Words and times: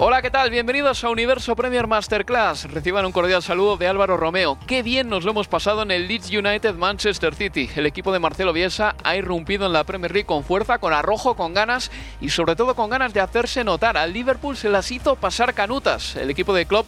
Hola, 0.00 0.22
¿qué 0.22 0.30
tal? 0.30 0.48
Bienvenidos 0.50 1.02
a 1.02 1.10
Universo 1.10 1.56
Premier 1.56 1.88
Masterclass. 1.88 2.70
Reciban 2.70 3.04
un 3.04 3.10
cordial 3.10 3.42
saludo 3.42 3.76
de 3.76 3.88
Álvaro 3.88 4.16
Romeo. 4.16 4.56
Qué 4.68 4.84
bien 4.84 5.08
nos 5.08 5.24
lo 5.24 5.32
hemos 5.32 5.48
pasado 5.48 5.82
en 5.82 5.90
el 5.90 6.06
Leeds 6.06 6.30
United 6.30 6.74
Manchester 6.76 7.34
City. 7.34 7.68
El 7.74 7.84
equipo 7.84 8.12
de 8.12 8.20
Marcelo 8.20 8.52
Bielsa 8.52 8.94
ha 9.02 9.16
irrumpido 9.16 9.66
en 9.66 9.72
la 9.72 9.82
Premier 9.82 10.12
League 10.12 10.24
con 10.24 10.44
fuerza, 10.44 10.78
con 10.78 10.92
arrojo, 10.92 11.34
con 11.34 11.52
ganas 11.52 11.90
y 12.20 12.28
sobre 12.28 12.54
todo 12.54 12.76
con 12.76 12.90
ganas 12.90 13.12
de 13.12 13.20
hacerse 13.20 13.64
notar. 13.64 13.96
Al 13.96 14.12
Liverpool 14.12 14.56
se 14.56 14.68
las 14.68 14.88
hizo 14.92 15.16
pasar 15.16 15.52
canutas. 15.52 16.14
El 16.14 16.30
equipo 16.30 16.54
de 16.54 16.66
Klopp 16.66 16.86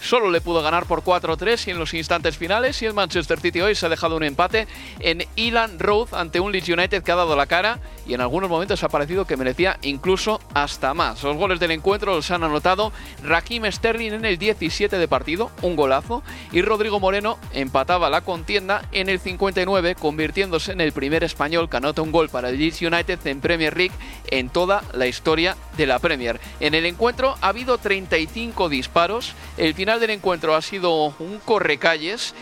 solo 0.00 0.30
le 0.30 0.40
pudo 0.40 0.62
ganar 0.62 0.86
por 0.86 1.02
4-3 1.02 1.68
y 1.68 1.70
en 1.70 1.78
los 1.78 1.94
instantes 1.94 2.36
finales 2.36 2.80
y 2.82 2.86
el 2.86 2.94
Manchester 2.94 3.40
City 3.40 3.60
hoy 3.60 3.74
se 3.74 3.86
ha 3.86 3.88
dejado 3.88 4.16
un 4.16 4.22
empate 4.22 4.66
en 5.00 5.26
Elan 5.36 5.78
Road 5.78 6.08
ante 6.12 6.40
un 6.40 6.52
Leeds 6.52 6.68
United 6.68 7.02
que 7.02 7.12
ha 7.12 7.16
dado 7.16 7.36
la 7.36 7.46
cara 7.46 7.80
y 8.06 8.14
en 8.14 8.20
algunos 8.20 8.48
momentos 8.48 8.82
ha 8.84 8.88
parecido 8.88 9.26
que 9.26 9.36
merecía 9.36 9.78
incluso 9.82 10.40
hasta 10.54 10.94
más. 10.94 11.22
Los 11.22 11.36
goles 11.36 11.58
del 11.60 11.72
encuentro 11.72 12.14
los 12.14 12.30
han 12.30 12.44
anotado 12.44 12.92
Raheem 13.22 13.70
Sterling 13.70 14.12
en 14.12 14.24
el 14.24 14.38
17 14.38 14.98
de 14.98 15.08
partido, 15.08 15.50
un 15.62 15.76
golazo, 15.76 16.22
y 16.52 16.62
Rodrigo 16.62 17.00
Moreno 17.00 17.38
empataba 17.52 18.10
la 18.10 18.20
contienda 18.20 18.82
en 18.92 19.08
el 19.08 19.18
59 19.18 19.96
convirtiéndose 19.96 20.72
en 20.72 20.80
el 20.80 20.92
primer 20.92 21.24
español 21.24 21.68
que 21.68 21.78
anota 21.78 22.02
un 22.02 22.12
gol 22.12 22.28
para 22.28 22.50
el 22.50 22.58
Leeds 22.58 22.82
United 22.82 23.26
en 23.26 23.40
Premier 23.40 23.76
League 23.76 23.94
en 24.28 24.50
toda 24.50 24.82
la 24.92 25.06
historia 25.06 25.56
de 25.76 25.86
la 25.86 25.98
Premier. 25.98 26.40
En 26.60 26.74
el 26.74 26.86
encuentro 26.86 27.36
ha 27.40 27.48
habido 27.48 27.78
35 27.78 28.68
disparos, 28.68 29.34
el 29.56 29.74
final 29.74 29.85
del 29.94 30.10
encuentro 30.10 30.56
ha 30.56 30.62
sido 30.62 31.14
un 31.20 31.38
correcalles 31.44 32.34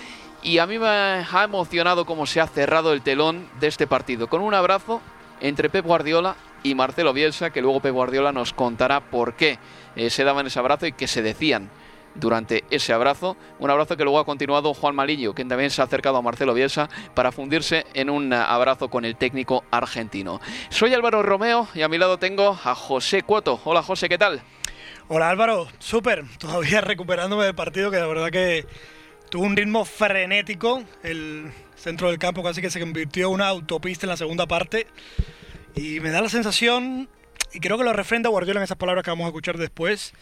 y 0.43 0.59
a 0.59 0.67
mí 0.67 0.79
me 0.79 0.87
ha 0.87 1.45
emocionado 1.45 2.07
cómo 2.07 2.25
se 2.25 2.41
ha 2.41 2.47
cerrado 2.47 2.95
el 2.95 3.03
telón 3.03 3.47
de 3.61 3.67
este 3.67 3.87
partido, 3.87 4.29
con 4.29 4.41
un 4.41 4.55
abrazo 4.55 5.03
entre 5.43 5.69
Pep 5.69 5.85
Guardiola 5.85 6.37
y 6.63 6.75
Marcelo 6.75 7.13
Bielsa, 7.13 7.51
que 7.51 7.61
luego 7.61 7.81
Pep 7.81 7.93
Guardiola 7.93 8.33
nos 8.33 8.55
contará 8.55 9.01
por 9.01 9.35
qué 9.35 9.59
eh, 9.95 10.09
se 10.09 10.25
daban 10.25 10.47
ese 10.47 10.59
abrazo 10.59 10.87
y 10.87 10.93
qué 10.93 11.07
se 11.07 11.21
decían 11.21 11.69
durante 12.15 12.65
ese 12.71 12.95
abrazo. 12.95 13.37
Un 13.59 13.71
abrazo 13.71 13.99
que 13.99 14.05
luego 14.05 14.19
ha 14.19 14.25
continuado 14.25 14.73
Juan 14.73 14.95
Malillo, 14.95 15.35
quien 15.35 15.49
también 15.49 15.69
se 15.69 15.83
ha 15.83 15.85
acercado 15.85 16.17
a 16.17 16.23
Marcelo 16.23 16.55
Bielsa 16.55 16.89
para 17.13 17.31
fundirse 17.31 17.85
en 17.93 18.09
un 18.09 18.33
abrazo 18.33 18.89
con 18.89 19.05
el 19.05 19.17
técnico 19.17 19.65
argentino. 19.71 20.41
Soy 20.71 20.95
Álvaro 20.95 21.23
Romeo 21.23 21.69
y 21.75 21.83
a 21.83 21.89
mi 21.89 21.99
lado 21.99 22.19
tengo 22.19 22.59
a 22.65 22.75
José 22.75 23.23
Cuoto. 23.23 23.61
Hola 23.65 23.83
José, 23.83 24.09
¿qué 24.09 24.17
tal? 24.17 24.43
Hola 25.07 25.29
Álvaro, 25.29 25.69
súper. 25.81 26.25
Todavía 26.39 26.81
recuperándome 26.83 27.45
del 27.45 27.55
partido 27.55 27.91
que 27.91 27.99
de 27.99 28.07
verdad 28.07 28.31
que 28.31 28.67
tuvo 29.31 29.45
un 29.45 29.55
ritmo 29.55 29.85
frenético. 29.85 30.83
El 31.03 31.53
centro 31.77 32.09
del 32.09 32.19
campo 32.19 32.43
casi 32.43 32.63
que 32.63 32.71
se 32.71 32.81
convirtió 32.81 33.29
en 33.29 33.35
una 33.35 33.49
autopista 33.49 34.07
en 34.07 34.11
la 34.11 34.17
segunda 34.17 34.47
parte. 34.47 34.87
Y 35.75 36.01
me 36.01 36.11
da 36.11 36.23
la 36.23 36.31
sensación, 36.31 37.11
y 37.53 37.61
creo 37.61 37.77
que 37.77 37.85
lo 37.85 37.93
refrenda 37.93 38.31
Guardiola 38.31 38.61
en 38.61 38.65
esas 38.65 38.79
palabras 38.79 39.05
que 39.05 39.11
vamos 39.11 39.25
a 39.25 39.29
escuchar 39.29 39.59
después, 39.59 40.15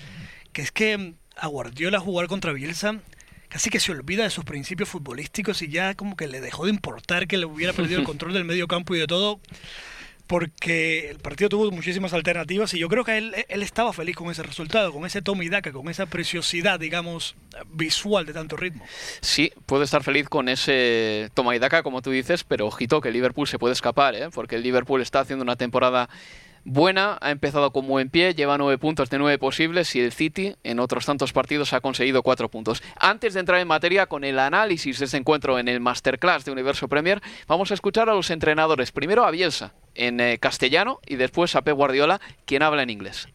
que 0.52 0.62
es 0.62 0.72
que 0.72 1.14
a 1.36 1.46
Guardiola 1.46 2.00
jugar 2.00 2.26
contra 2.26 2.52
Bielsa 2.52 3.00
casi 3.48 3.68
que 3.68 3.80
se 3.80 3.92
olvida 3.92 4.24
de 4.24 4.30
sus 4.30 4.44
principios 4.44 4.88
futbolísticos 4.88 5.60
y 5.60 5.68
ya 5.68 5.94
como 5.94 6.16
que 6.16 6.26
le 6.26 6.40
dejó 6.40 6.64
de 6.64 6.70
importar 6.70 7.28
que 7.28 7.36
le 7.36 7.44
hubiera 7.44 7.74
perdido 7.74 8.00
el 8.00 8.06
control 8.06 8.32
del 8.32 8.46
medio 8.46 8.66
campo 8.66 8.94
y 8.96 8.98
de 8.98 9.06
todo 9.06 9.40
porque 10.26 11.10
el 11.10 11.18
partido 11.18 11.48
tuvo 11.48 11.70
muchísimas 11.70 12.12
alternativas 12.12 12.72
y 12.74 12.78
yo 12.78 12.88
creo 12.88 13.04
que 13.04 13.18
él, 13.18 13.34
él 13.48 13.62
estaba 13.62 13.92
feliz 13.92 14.16
con 14.16 14.30
ese 14.30 14.42
resultado, 14.42 14.92
con 14.92 15.04
ese 15.04 15.22
toma 15.22 15.44
y 15.44 15.48
daca, 15.48 15.72
con 15.72 15.88
esa 15.88 16.06
preciosidad, 16.06 16.80
digamos, 16.80 17.36
visual 17.72 18.26
de 18.26 18.32
tanto 18.32 18.56
ritmo. 18.56 18.84
Sí, 19.20 19.52
puede 19.66 19.84
estar 19.84 20.02
feliz 20.02 20.28
con 20.28 20.48
ese 20.48 21.30
toma 21.34 21.54
y 21.56 21.58
daca, 21.58 21.82
como 21.82 22.02
tú 22.02 22.10
dices, 22.10 22.44
pero 22.44 22.66
ojito 22.66 23.00
que 23.00 23.10
Liverpool 23.10 23.46
se 23.46 23.58
puede 23.58 23.74
escapar, 23.74 24.14
¿eh? 24.14 24.28
porque 24.32 24.56
el 24.56 24.62
Liverpool 24.62 25.00
está 25.00 25.20
haciendo 25.20 25.42
una 25.42 25.56
temporada 25.56 26.08
buena, 26.64 27.18
ha 27.20 27.30
empezado 27.30 27.72
con 27.72 27.86
buen 27.86 28.10
pie, 28.10 28.34
lleva 28.34 28.58
nueve 28.58 28.78
puntos 28.78 29.10
de 29.10 29.18
nueve 29.18 29.38
posibles 29.38 29.94
y 29.96 30.00
el 30.00 30.12
City 30.12 30.54
en 30.64 30.80
otros 30.80 31.06
tantos 31.06 31.32
partidos 31.32 31.72
ha 31.72 31.80
conseguido 31.80 32.22
cuatro 32.22 32.48
puntos. 32.48 32.82
Antes 32.98 33.34
de 33.34 33.40
entrar 33.40 33.60
en 33.60 33.68
materia 33.68 34.06
con 34.06 34.24
el 34.24 34.38
análisis 34.38 34.98
de 34.98 35.06
ese 35.06 35.16
encuentro 35.16 35.58
en 35.58 35.68
el 35.68 35.80
Masterclass 35.80 36.44
de 36.44 36.52
Universo 36.52 36.88
Premier, 36.88 37.20
vamos 37.46 37.70
a 37.70 37.74
escuchar 37.74 38.08
a 38.08 38.14
los 38.14 38.30
entrenadores. 38.30 38.92
Primero 38.92 39.24
a 39.24 39.30
Bielsa 39.30 39.72
en 39.94 40.20
eh, 40.20 40.38
castellano 40.38 41.00
y 41.06 41.16
después 41.16 41.54
a 41.56 41.62
Pep 41.62 41.74
Guardiola, 41.74 42.20
quien 42.44 42.62
habla 42.62 42.82
en 42.82 42.90
inglés. 42.90 43.28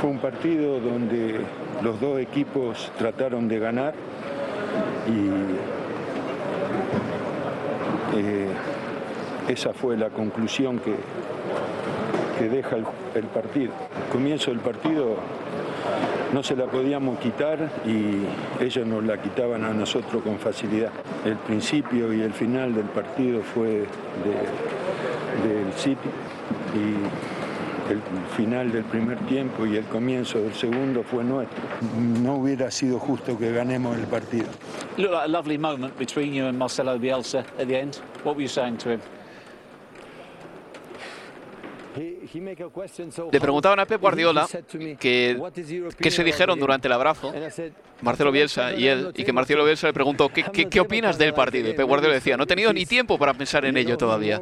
Fue 0.00 0.10
un 0.10 0.18
partido 0.20 0.78
donde 0.78 1.40
los 1.82 2.00
dos 2.00 2.20
equipos 2.20 2.92
trataron 2.98 3.48
de 3.48 3.58
ganar 3.58 3.94
y 5.08 5.28
eh, 8.16 8.46
esa 9.48 9.72
fue 9.72 9.96
la 9.96 10.10
conclusión 10.10 10.78
que, 10.78 10.94
que 12.42 12.48
deja 12.48 12.76
el, 12.76 12.84
el 13.14 13.24
partido. 13.24 13.72
El 14.06 14.12
comienzo 14.12 14.50
del 14.50 14.60
partido 14.60 15.16
no 16.32 16.42
se 16.42 16.56
la 16.56 16.66
podíamos 16.66 17.18
quitar 17.18 17.70
y 17.86 18.62
ellos 18.64 18.86
nos 18.86 19.04
la 19.04 19.20
quitaban 19.20 19.64
a 19.64 19.72
nosotros 19.72 20.22
con 20.22 20.38
facilidad. 20.38 20.90
El 21.24 21.36
principio 21.36 22.12
y 22.12 22.22
el 22.22 22.32
final 22.32 22.74
del 22.74 22.86
partido 22.86 23.42
fue 23.42 23.68
de- 24.24 25.48
del 25.48 25.72
City 25.76 26.08
y 26.74 27.92
el 27.92 28.00
final 28.36 28.72
del 28.72 28.84
primer 28.84 29.18
tiempo 29.26 29.66
y 29.66 29.76
el 29.76 29.84
comienzo 29.84 30.38
del 30.40 30.54
segundo 30.54 31.02
fue 31.02 31.22
nuestro. 31.24 31.58
No 32.22 32.34
hubiera 32.36 32.70
sido 32.70 32.98
justo 32.98 33.38
que 33.38 33.52
ganemos 33.52 33.96
el 33.96 34.06
partido. 34.06 34.46
looked 34.98 35.12
like 35.12 35.24
a 35.24 35.28
lovely 35.28 35.56
moment 35.58 35.96
between 35.98 36.34
you 36.34 36.44
and 36.46 36.58
Marcelo 36.58 36.98
Bielsa 36.98 37.44
at 37.58 37.66
the 37.68 37.76
end. 37.78 37.96
What 38.24 38.36
were 38.36 38.42
you 38.42 38.48
saying 38.48 38.76
to 38.78 38.90
him? 38.90 39.00
Le 41.94 43.40
preguntaban 43.40 43.78
a 43.80 43.86
Pep 43.86 44.00
Guardiola 44.00 44.46
que, 44.98 45.38
qué 45.98 46.10
se 46.10 46.24
dijeron 46.24 46.58
durante 46.58 46.88
el 46.88 46.92
abrazo, 46.92 47.32
Marcelo 48.00 48.32
Bielsa 48.32 48.72
y 48.72 48.86
él, 48.86 49.12
y 49.14 49.24
que 49.24 49.32
Marcelo 49.32 49.64
Bielsa 49.64 49.88
le 49.88 49.92
preguntó 49.92 50.28
¿qué, 50.28 50.44
qué, 50.52 50.68
qué 50.68 50.80
opinas 50.80 51.18
del 51.18 51.34
partido? 51.34 51.68
Y 51.68 51.74
Pep 51.74 51.86
Guardiola 51.86 52.14
decía, 52.14 52.36
no 52.36 52.44
he 52.44 52.46
tenido 52.46 52.72
ni 52.72 52.86
tiempo 52.86 53.18
para 53.18 53.34
pensar 53.34 53.64
en 53.64 53.76
ello 53.76 53.96
todavía. 53.96 54.40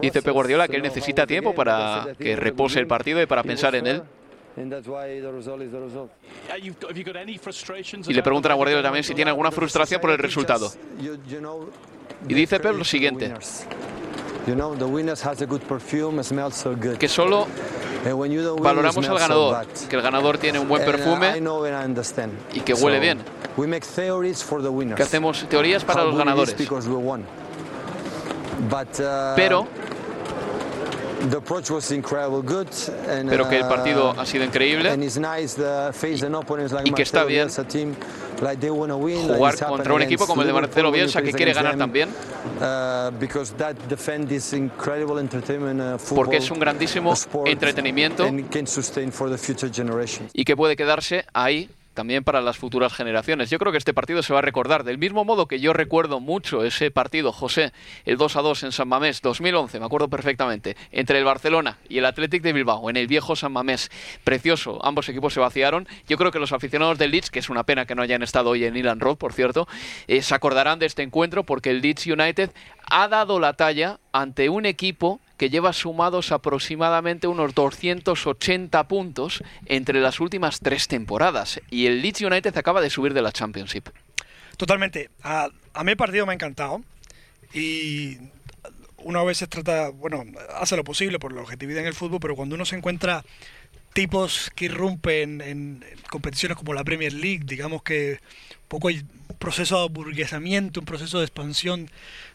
Dice 0.00 0.22
Pep 0.22 0.32
Guardiola 0.32 0.68
que 0.68 0.76
él 0.76 0.82
necesita 0.82 1.26
tiempo 1.26 1.54
para 1.54 2.08
que 2.18 2.36
repose 2.36 2.78
el 2.78 2.86
partido 2.86 3.20
y 3.20 3.26
para 3.26 3.42
pensar 3.42 3.74
en 3.74 3.86
él. 3.86 4.02
Y 8.08 8.12
le 8.12 8.22
preguntan 8.22 8.52
a 8.52 8.54
Guardiola 8.54 8.82
también 8.82 9.04
si 9.04 9.14
tiene 9.14 9.30
alguna 9.30 9.50
frustración 9.50 10.00
por 10.00 10.10
el 10.10 10.18
resultado. 10.18 10.70
Y 12.28 12.34
dice 12.34 12.60
Pep 12.60 12.76
lo 12.76 12.84
siguiente, 12.84 13.32
que 16.98 17.08
solo 17.08 17.46
Valoramos 18.60 19.08
al 19.08 19.18
ganador, 19.18 19.66
que 19.88 19.96
el 19.96 20.02
ganador 20.02 20.38
tiene 20.38 20.58
un 20.58 20.68
buen 20.68 20.84
perfume 20.84 21.40
y 22.52 22.60
que 22.60 22.74
huele 22.74 22.98
bien. 22.98 23.18
Que 24.96 25.02
hacemos 25.04 25.46
teorías 25.48 25.84
para 25.84 26.04
los 26.04 26.16
ganadores. 26.16 26.54
Pero 29.36 29.66
pero 33.28 33.48
que 33.48 33.58
el 33.58 33.68
partido 33.68 34.14
ha 34.18 34.26
sido 34.26 34.44
increíble 34.44 34.92
y 36.84 36.92
que 36.92 37.02
está 37.02 37.24
bien 37.24 37.48
jugar 39.36 39.56
contra 39.66 39.94
un 39.94 40.02
equipo 40.02 40.26
como 40.26 40.40
el 40.42 40.48
de 40.48 40.52
Marcelo 40.52 40.90
Bielsa 40.90 41.22
que 41.22 41.32
quiere 41.32 41.52
ganar 41.52 41.76
también 41.76 42.08
porque 46.14 46.36
es 46.36 46.50
un 46.50 46.58
grandísimo 46.58 47.14
entretenimiento 47.46 48.28
y 50.32 50.44
que 50.44 50.56
puede 50.56 50.76
quedarse 50.76 51.24
ahí 51.32 51.68
también 51.94 52.24
para 52.24 52.40
las 52.40 52.56
futuras 52.56 52.92
generaciones. 52.92 53.50
Yo 53.50 53.58
creo 53.58 53.72
que 53.72 53.78
este 53.78 53.94
partido 53.94 54.22
se 54.22 54.32
va 54.32 54.40
a 54.40 54.42
recordar 54.42 54.84
del 54.84 54.98
mismo 54.98 55.24
modo 55.24 55.46
que 55.46 55.60
yo 55.60 55.72
recuerdo 55.72 56.20
mucho 56.20 56.64
ese 56.64 56.90
partido, 56.90 57.32
José, 57.32 57.72
el 58.04 58.16
2 58.16 58.36
a 58.36 58.42
2 58.42 58.62
en 58.64 58.72
San 58.72 58.88
Mamés 58.88 59.22
2011, 59.22 59.80
me 59.80 59.86
acuerdo 59.86 60.08
perfectamente, 60.08 60.76
entre 60.90 61.18
el 61.18 61.24
Barcelona 61.24 61.78
y 61.88 61.98
el 61.98 62.04
Athletic 62.04 62.42
de 62.42 62.52
Bilbao 62.52 62.90
en 62.90 62.96
el 62.96 63.06
viejo 63.06 63.36
San 63.36 63.52
Mamés. 63.52 63.90
Precioso, 64.24 64.84
ambos 64.84 65.08
equipos 65.08 65.34
se 65.34 65.40
vaciaron. 65.40 65.86
Yo 66.08 66.16
creo 66.16 66.30
que 66.30 66.38
los 66.38 66.52
aficionados 66.52 66.98
del 66.98 67.10
Leeds, 67.10 67.30
que 67.30 67.38
es 67.38 67.50
una 67.50 67.64
pena 67.64 67.86
que 67.86 67.94
no 67.94 68.02
hayan 68.02 68.22
estado 68.22 68.50
hoy 68.50 68.64
en 68.64 68.76
Ilan 68.76 69.00
Road, 69.00 69.16
por 69.16 69.32
cierto, 69.32 69.68
eh, 70.08 70.22
se 70.22 70.34
acordarán 70.34 70.78
de 70.78 70.86
este 70.86 71.02
encuentro 71.02 71.44
porque 71.44 71.70
el 71.70 71.80
Leeds 71.80 72.06
United 72.06 72.50
ha 72.90 73.08
dado 73.08 73.40
la 73.40 73.54
talla 73.54 74.00
ante 74.12 74.48
un 74.48 74.66
equipo 74.66 75.20
que 75.36 75.50
lleva 75.50 75.72
sumados 75.72 76.32
aproximadamente 76.32 77.26
unos 77.26 77.54
280 77.54 78.88
puntos 78.88 79.42
entre 79.66 80.00
las 80.00 80.20
últimas 80.20 80.60
tres 80.60 80.88
temporadas. 80.88 81.60
Y 81.70 81.86
el 81.86 82.02
Leeds 82.02 82.22
United 82.22 82.56
acaba 82.56 82.80
de 82.80 82.90
subir 82.90 83.14
de 83.14 83.22
la 83.22 83.32
Championship. 83.32 83.88
Totalmente. 84.56 85.10
A, 85.22 85.48
mí 85.84 85.90
el 85.90 85.96
partido 85.96 86.26
me 86.26 86.32
ha 86.32 86.34
encantado. 86.34 86.82
Y 87.52 88.18
una 88.98 89.22
vez 89.22 89.38
se 89.38 89.46
trata, 89.46 89.90
bueno, 89.90 90.24
hace 90.54 90.76
lo 90.76 90.84
posible 90.84 91.18
por 91.18 91.32
la 91.32 91.42
objetividad 91.42 91.80
en 91.80 91.88
el 91.88 91.94
fútbol, 91.94 92.20
pero 92.20 92.36
cuando 92.36 92.54
uno 92.54 92.64
se 92.64 92.76
encuentra 92.76 93.24
tipos 93.92 94.50
que 94.54 94.66
irrumpen 94.66 95.40
en, 95.40 95.84
competiciones 96.10 96.56
como 96.56 96.74
la 96.74 96.84
Premier 96.84 97.12
League, 97.12 97.42
digamos 97.44 97.82
que 97.82 98.12
un 98.12 98.68
poco 98.68 98.88
hay 98.88 99.04
un 99.28 99.36
proceso 99.36 99.76
de 99.78 99.84
aburguesamiento, 99.84 100.80
un 100.80 100.86
proceso 100.86 101.18
de 101.18 101.24
expansión 101.24 101.90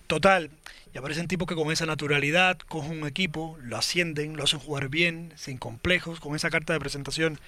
total. 0.08 0.50
Y 0.94 0.98
aparecen 0.98 1.28
tipos 1.28 1.48
que 1.48 1.56
con 1.56 1.72
esa 1.72 1.86
naturalidad 1.86 2.58
cogen 2.68 3.02
un 3.02 3.08
equipo, 3.08 3.58
lo 3.62 3.78
ascienden, 3.78 4.38
lo 4.38 4.44
hacen 4.44 4.60
jugar 4.60 4.90
bien, 4.90 5.34
sin 5.36 5.58
complejos, 5.58 6.20
con 6.20 6.36
esa 6.36 6.50
carta 6.50 6.74
de 6.74 6.80
presentación, 6.80 7.40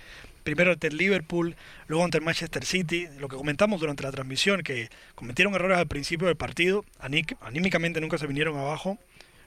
primero 0.44 0.72
ante 0.72 0.88
el 0.88 0.98
Liverpool, 0.98 1.56
luego 1.88 2.04
ante 2.04 2.18
el 2.18 2.24
Manchester 2.24 2.66
City, 2.66 3.08
lo 3.18 3.28
que 3.28 3.38
comentamos 3.38 3.80
durante 3.80 4.04
la 4.04 4.12
transmisión, 4.12 4.62
que 4.62 4.90
cometieron 5.16 5.54
errores 5.56 5.78
al 5.78 5.88
principio 5.88 6.28
del 6.28 6.36
partido, 6.36 6.86
anímicamente 7.00 8.02
nunca 8.02 8.18
se 8.18 8.28
vinieron 8.28 8.58
abajo, 8.58 8.98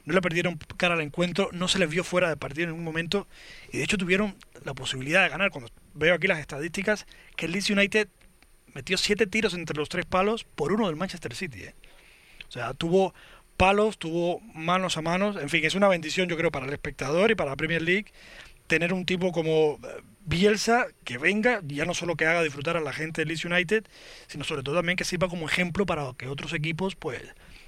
no 0.05 0.15
le 0.15 0.21
perdieron 0.21 0.59
cara 0.77 0.95
al 0.95 1.01
encuentro, 1.01 1.49
no 1.53 1.69
se 1.69 1.79
les 1.79 1.89
vio 1.89 2.03
fuera 2.03 2.29
del 2.29 2.39
partido 2.39 2.65
en 2.65 2.71
ningún 2.71 2.85
momento, 2.85 3.27
y 3.73 3.79
de 3.79 3.85
hecho 3.85 3.99
tuvieron 3.99 4.35
la 4.65 4.75
posibilidad 4.75 5.23
de 5.23 5.29
ganar. 5.29 5.51
Cuando 5.51 5.71
veo 5.95 6.15
aquí 6.15 6.27
las 6.27 6.41
estadísticas, 6.41 7.07
que 7.37 7.47
el 7.47 7.53
Leeds 7.53 7.71
United 7.71 8.09
metió 8.75 8.97
siete 8.97 9.27
tiros 9.27 9.55
entre 9.55 9.77
los 9.77 9.89
tres 9.89 10.07
palos 10.07 10.45
por 10.45 10.73
uno 10.73 10.87
del 10.87 10.97
Manchester 10.97 11.35
City. 11.35 11.65
¿eh? 11.65 11.75
O 12.49 12.53
sea, 12.53 12.75
tuvo 12.75 13.15
palos, 13.57 13.99
tuvo 13.99 14.41
manos 14.55 14.97
a 14.97 15.03
manos. 15.03 15.37
En 15.41 15.49
fin, 15.49 15.65
es 15.65 15.75
una 15.75 15.89
bendición 15.89 16.29
yo 16.29 16.37
creo 16.37 16.51
para 16.51 16.67
el 16.67 16.73
espectador 16.73 17.31
y 17.31 17.35
para 17.35 17.51
la 17.51 17.57
Premier 17.57 17.83
League 17.83 18.13
tener 18.67 18.93
un 18.93 19.05
tipo 19.05 19.33
como 19.33 19.79
eh, 19.83 20.03
Bielsa 20.25 20.87
que 21.05 21.19
venga, 21.19 21.61
ya 21.67 21.85
no 21.85 21.95
solo 21.95 22.17
que 22.17 22.27
haga 22.27 22.43
disfrutar 22.43 22.77
a 22.77 22.81
la 22.81 22.93
gente 22.93 23.21
de 23.21 23.27
Leeds 23.27 23.45
United, 23.45 23.85
sino 24.29 24.45
sobre 24.45 24.63
todo 24.63 24.77
también 24.77 24.97
que 24.97 25.05
sirva 25.05 25.29
como 25.29 25.47
ejemplo 25.47 25.85
para 25.85 26.13
que 26.17 26.29
otros 26.29 26.53
equipos 26.53 26.95
pues 26.95 27.23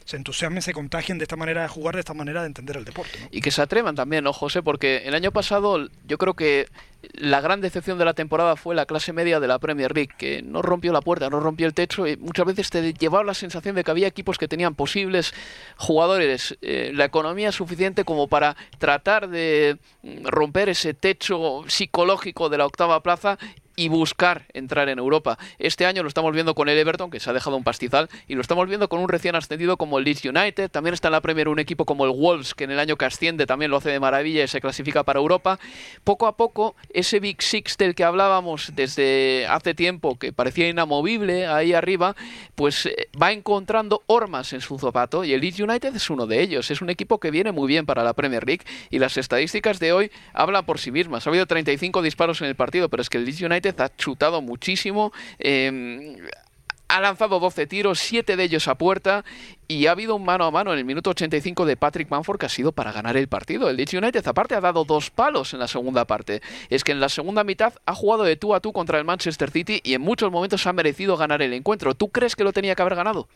se 0.04 0.16
entusiasmen, 0.16 0.62
se 0.62 0.72
contagien 0.72 1.18
de 1.18 1.24
esta 1.24 1.36
manera 1.36 1.62
de 1.62 1.68
jugar, 1.68 1.94
de 1.94 2.00
esta 2.00 2.14
manera 2.14 2.42
de 2.42 2.48
entender 2.48 2.76
el 2.76 2.84
deporte. 2.84 3.18
Y 3.30 3.40
que 3.40 3.50
se 3.50 3.62
atrevan 3.62 3.94
también, 3.94 4.24
¿no, 4.24 4.32
José? 4.32 4.62
Porque 4.62 5.02
el 5.04 5.14
año 5.14 5.32
pasado 5.32 5.88
yo 6.06 6.18
creo 6.18 6.34
que 6.34 6.66
la 7.12 7.40
gran 7.40 7.60
decepción 7.60 7.98
de 7.98 8.04
la 8.04 8.14
temporada 8.14 8.56
fue 8.56 8.74
la 8.74 8.86
clase 8.86 9.12
media 9.12 9.40
de 9.40 9.48
la 9.48 9.58
Premier 9.58 9.94
League, 9.94 10.12
que 10.16 10.42
no 10.42 10.62
rompió 10.62 10.92
la 10.92 11.00
puerta, 11.00 11.30
no 11.30 11.40
rompió 11.40 11.66
el 11.66 11.74
techo 11.74 12.06
y 12.06 12.16
muchas 12.16 12.46
veces 12.46 12.70
te 12.70 12.92
llevaba 12.92 13.24
la 13.24 13.34
sensación 13.34 13.74
de 13.74 13.84
que 13.84 13.90
había 13.90 14.06
equipos 14.06 14.38
que 14.38 14.48
tenían 14.48 14.74
posibles 14.74 15.34
jugadores, 15.76 16.56
eh, 16.62 16.92
la 16.94 17.04
economía 17.04 17.52
suficiente 17.52 18.04
como 18.04 18.28
para 18.28 18.56
tratar 18.78 19.28
de 19.28 19.78
mm, 20.02 20.26
romper 20.26 20.68
ese 20.68 20.94
techo 20.94 21.64
psicológico 21.66 22.48
de 22.48 22.58
la 22.58 22.66
octava 22.66 23.02
plaza 23.02 23.38
y 23.76 23.88
buscar 23.88 24.46
entrar 24.52 24.88
en 24.88 24.98
Europa. 24.98 25.38
Este 25.58 25.86
año 25.86 26.02
lo 26.02 26.08
estamos 26.08 26.32
viendo 26.32 26.54
con 26.54 26.68
el 26.68 26.78
Everton, 26.78 27.10
que 27.10 27.20
se 27.20 27.30
ha 27.30 27.32
dejado 27.32 27.56
un 27.56 27.64
pastizal, 27.64 28.08
y 28.28 28.34
lo 28.34 28.40
estamos 28.40 28.68
viendo 28.68 28.88
con 28.88 29.00
un 29.00 29.08
recién 29.08 29.34
ascendido 29.34 29.76
como 29.76 29.98
el 29.98 30.04
Leeds 30.04 30.24
United. 30.24 30.70
También 30.70 30.94
está 30.94 31.08
en 31.08 31.12
la 31.12 31.20
Premier 31.20 31.48
un 31.48 31.58
equipo 31.58 31.84
como 31.84 32.04
el 32.04 32.12
Wolves, 32.12 32.54
que 32.54 32.64
en 32.64 32.70
el 32.70 32.78
año 32.78 32.96
que 32.96 33.04
asciende 33.04 33.46
también 33.46 33.70
lo 33.70 33.78
hace 33.78 33.90
de 33.90 34.00
maravilla 34.00 34.44
y 34.44 34.48
se 34.48 34.60
clasifica 34.60 35.02
para 35.02 35.18
Europa. 35.18 35.58
Poco 36.04 36.26
a 36.26 36.36
poco, 36.36 36.74
ese 36.92 37.20
Big 37.20 37.42
Six 37.42 37.76
del 37.76 37.94
que 37.94 38.04
hablábamos 38.04 38.72
desde 38.74 39.46
hace 39.48 39.74
tiempo, 39.74 40.18
que 40.18 40.32
parecía 40.32 40.68
inamovible 40.68 41.46
ahí 41.46 41.72
arriba, 41.72 42.14
pues 42.54 42.86
eh, 42.86 43.08
va 43.20 43.32
encontrando 43.32 44.02
hormas 44.06 44.52
en 44.52 44.60
su 44.60 44.78
zapato, 44.78 45.24
y 45.24 45.32
el 45.32 45.40
Leeds 45.40 45.60
United 45.60 45.96
es 45.96 46.10
uno 46.10 46.26
de 46.26 46.40
ellos. 46.40 46.70
Es 46.70 46.82
un 46.82 46.90
equipo 46.90 47.18
que 47.18 47.30
viene 47.30 47.52
muy 47.52 47.68
bien 47.68 47.86
para 47.86 48.04
la 48.04 48.12
Premier 48.12 48.46
League, 48.46 48.64
y 48.90 48.98
las 48.98 49.16
estadísticas 49.16 49.80
de 49.80 49.92
hoy 49.92 50.10
hablan 50.32 50.64
por 50.64 50.78
sí 50.78 50.90
mismas. 50.90 51.26
Ha 51.26 51.30
habido 51.30 51.46
35 51.46 52.02
disparos 52.02 52.40
en 52.40 52.48
el 52.48 52.54
partido, 52.54 52.88
pero 52.88 53.00
es 53.00 53.10
que 53.10 53.18
el 53.18 53.24
Leeds 53.24 53.42
United 53.42 53.63
ha 53.68 53.96
chutado 53.96 54.42
muchísimo. 54.42 55.12
Em, 55.38 56.16
ha 56.88 57.00
lanzado 57.00 57.40
12 57.40 57.66
tiros, 57.66 57.98
7 57.98 58.36
de 58.36 58.44
ellos 58.44 58.68
a 58.68 58.76
puerta 58.76 59.24
y 59.66 59.86
ha 59.86 59.92
habido 59.92 60.14
un 60.16 60.24
mano 60.24 60.44
a 60.44 60.50
mano 60.50 60.72
en 60.72 60.78
el 60.78 60.84
minuto 60.84 61.10
85 61.10 61.64
de 61.64 61.76
Patrick 61.76 62.10
Manford 62.10 62.38
que 62.38 62.46
ha 62.46 62.50
sido 62.50 62.72
para 62.72 62.92
ganar 62.92 63.16
el 63.16 63.26
partido. 63.26 63.68
El 63.68 63.76
Leeds 63.76 63.94
United 63.94 64.26
aparte 64.26 64.54
ha 64.54 64.60
dado 64.60 64.84
dos 64.84 65.10
palos 65.10 65.54
en 65.54 65.60
la 65.60 65.68
segunda 65.68 66.04
parte. 66.04 66.42
Es 66.68 66.84
que 66.84 66.92
en 66.92 67.00
la 67.00 67.08
segunda 67.08 67.42
mitad 67.42 67.72
ha 67.86 67.94
jugado 67.94 68.24
de 68.24 68.36
tú 68.36 68.54
a 68.54 68.60
tú 68.60 68.72
contra 68.72 68.98
el 68.98 69.04
Manchester 69.04 69.50
City 69.50 69.80
y 69.82 69.94
en 69.94 70.02
muchos 70.02 70.30
momentos 70.30 70.66
ha 70.66 70.72
merecido 70.72 71.16
ganar 71.16 71.42
el 71.42 71.52
encuentro. 71.52 71.94
¿Tú 71.94 72.10
crees 72.10 72.36
que 72.36 72.44
lo 72.44 72.52
tenía 72.52 72.74
que 72.74 72.82
haber 72.82 72.94
ganado? 72.94 73.28